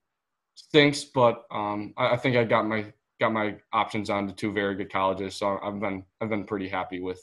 stinks, 0.55 1.03
but 1.03 1.43
um, 1.51 1.93
I, 1.97 2.11
I 2.11 2.17
think 2.17 2.37
I 2.37 2.43
got 2.43 2.67
my 2.67 2.85
got 3.19 3.33
my 3.33 3.55
options 3.71 4.09
on 4.09 4.27
to 4.27 4.33
two 4.33 4.51
very 4.51 4.75
good 4.75 4.91
colleges, 4.91 5.35
so 5.35 5.59
I've 5.61 5.79
been 5.79 6.03
I've 6.19 6.29
been 6.29 6.45
pretty 6.45 6.67
happy 6.67 7.01
with 7.01 7.21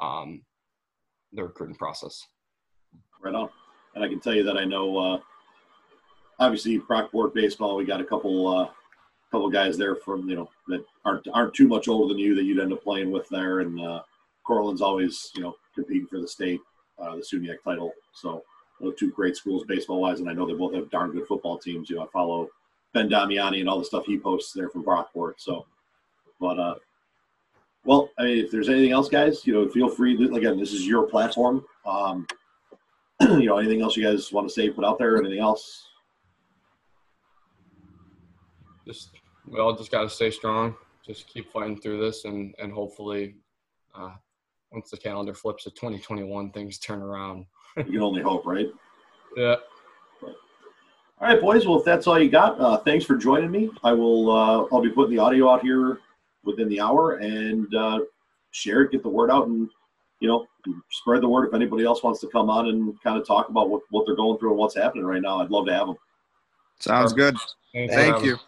um, 0.00 0.42
the 1.32 1.44
recruiting 1.44 1.76
process. 1.76 2.26
Right 3.22 3.34
on, 3.34 3.50
and 3.94 4.04
I 4.04 4.08
can 4.08 4.20
tell 4.20 4.34
you 4.34 4.42
that 4.44 4.56
I 4.56 4.64
know. 4.64 4.96
Uh, 4.96 5.20
obviously, 6.38 6.78
Brockport 6.78 7.34
baseball. 7.34 7.76
We 7.76 7.84
got 7.84 8.00
a 8.00 8.04
couple 8.04 8.48
uh, 8.48 8.68
couple 9.30 9.50
guys 9.50 9.76
there 9.76 9.94
from 9.94 10.28
you 10.28 10.36
know 10.36 10.50
that 10.68 10.84
aren't 11.04 11.26
aren't 11.34 11.54
too 11.54 11.68
much 11.68 11.88
older 11.88 12.12
than 12.12 12.18
you 12.18 12.34
that 12.34 12.44
you'd 12.44 12.60
end 12.60 12.72
up 12.72 12.82
playing 12.82 13.10
with 13.10 13.28
there, 13.28 13.60
and 13.60 13.80
uh, 13.80 14.02
Cortland's 14.44 14.82
always 14.82 15.30
you 15.34 15.42
know 15.42 15.54
competing 15.74 16.06
for 16.06 16.20
the 16.20 16.28
state, 16.28 16.60
uh, 16.98 17.16
the 17.16 17.22
SUNYAC 17.22 17.62
title. 17.62 17.92
So 18.14 18.42
two 18.98 19.10
great 19.10 19.36
schools 19.36 19.64
baseball 19.68 20.00
wise, 20.00 20.20
and 20.20 20.28
I 20.28 20.32
know 20.32 20.46
they 20.46 20.54
both 20.54 20.74
have 20.74 20.90
darn 20.90 21.12
good 21.12 21.26
football 21.26 21.58
teams. 21.58 21.90
You 21.90 21.96
know, 21.96 22.04
I 22.04 22.06
follow 22.12 22.48
Ben 22.94 23.08
Damiani 23.08 23.60
and 23.60 23.68
all 23.68 23.78
the 23.78 23.84
stuff 23.84 24.06
he 24.06 24.18
posts 24.18 24.52
there 24.52 24.70
from 24.70 24.84
Brockport. 24.84 25.34
So, 25.38 25.66
but 26.40 26.58
uh, 26.58 26.74
well, 27.84 28.10
I 28.18 28.24
mean, 28.24 28.44
if 28.44 28.50
there's 28.50 28.68
anything 28.68 28.92
else, 28.92 29.08
guys, 29.08 29.46
you 29.46 29.54
know, 29.54 29.68
feel 29.68 29.88
free 29.88 30.16
to 30.16 30.34
again, 30.34 30.58
this 30.58 30.72
is 30.72 30.86
your 30.86 31.04
platform. 31.04 31.64
Um, 31.86 32.26
you 33.20 33.46
know, 33.46 33.58
anything 33.58 33.82
else 33.82 33.96
you 33.96 34.04
guys 34.04 34.32
want 34.32 34.48
to 34.48 34.52
say, 34.52 34.68
put 34.70 34.84
out 34.84 34.98
there, 34.98 35.18
anything 35.18 35.40
else? 35.40 35.88
Just 38.86 39.10
we 39.46 39.58
all 39.58 39.74
just 39.74 39.90
got 39.90 40.02
to 40.02 40.10
stay 40.10 40.30
strong. 40.30 40.74
Just 41.06 41.26
keep 41.26 41.50
fighting 41.50 41.80
through 41.80 42.00
this, 42.00 42.24
and 42.24 42.54
and 42.58 42.72
hopefully, 42.72 43.36
uh, 43.94 44.12
once 44.72 44.90
the 44.90 44.98
calendar 44.98 45.34
flips 45.34 45.64
to 45.64 45.70
2021, 45.70 46.50
things 46.50 46.78
turn 46.78 47.00
around. 47.00 47.46
you 47.76 47.84
can 47.84 48.02
only 48.02 48.22
hope, 48.22 48.46
right? 48.46 48.68
Yeah. 49.36 49.56
All 50.22 51.28
right, 51.28 51.40
boys. 51.40 51.66
Well, 51.66 51.78
if 51.78 51.84
that's 51.84 52.06
all 52.06 52.18
you 52.18 52.30
got, 52.30 52.58
uh, 52.60 52.78
thanks 52.78 53.04
for 53.04 53.16
joining 53.16 53.50
me. 53.50 53.70
I 53.82 53.92
will. 53.92 54.30
Uh, 54.30 54.66
I'll 54.72 54.82
be 54.82 54.90
putting 54.90 55.14
the 55.16 55.22
audio 55.22 55.50
out 55.50 55.62
here 55.62 56.00
within 56.44 56.68
the 56.68 56.80
hour 56.80 57.16
and 57.16 57.74
uh, 57.74 58.00
share 58.50 58.82
it, 58.82 58.92
get 58.92 59.02
the 59.02 59.08
word 59.08 59.30
out, 59.30 59.46
and 59.48 59.68
you 60.20 60.28
know, 60.28 60.46
spread 60.90 61.22
the 61.22 61.28
word. 61.28 61.48
If 61.48 61.54
anybody 61.54 61.84
else 61.84 62.02
wants 62.02 62.20
to 62.20 62.28
come 62.28 62.50
on 62.50 62.68
and 62.68 63.00
kind 63.02 63.18
of 63.18 63.26
talk 63.26 63.48
about 63.48 63.70
what, 63.70 63.82
what 63.90 64.04
they're 64.06 64.16
going 64.16 64.38
through 64.38 64.50
and 64.50 64.58
what's 64.58 64.76
happening 64.76 65.04
right 65.04 65.22
now, 65.22 65.40
I'd 65.40 65.50
love 65.50 65.66
to 65.66 65.72
have 65.72 65.86
them. 65.86 65.96
Sounds 66.78 67.12
good. 67.12 67.36
Thank 67.74 68.24
you. 68.24 68.38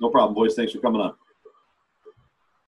No 0.00 0.08
problem, 0.08 0.34
boys. 0.34 0.54
Thanks 0.54 0.72
for 0.72 0.78
coming 0.78 1.00
on. 1.00 1.14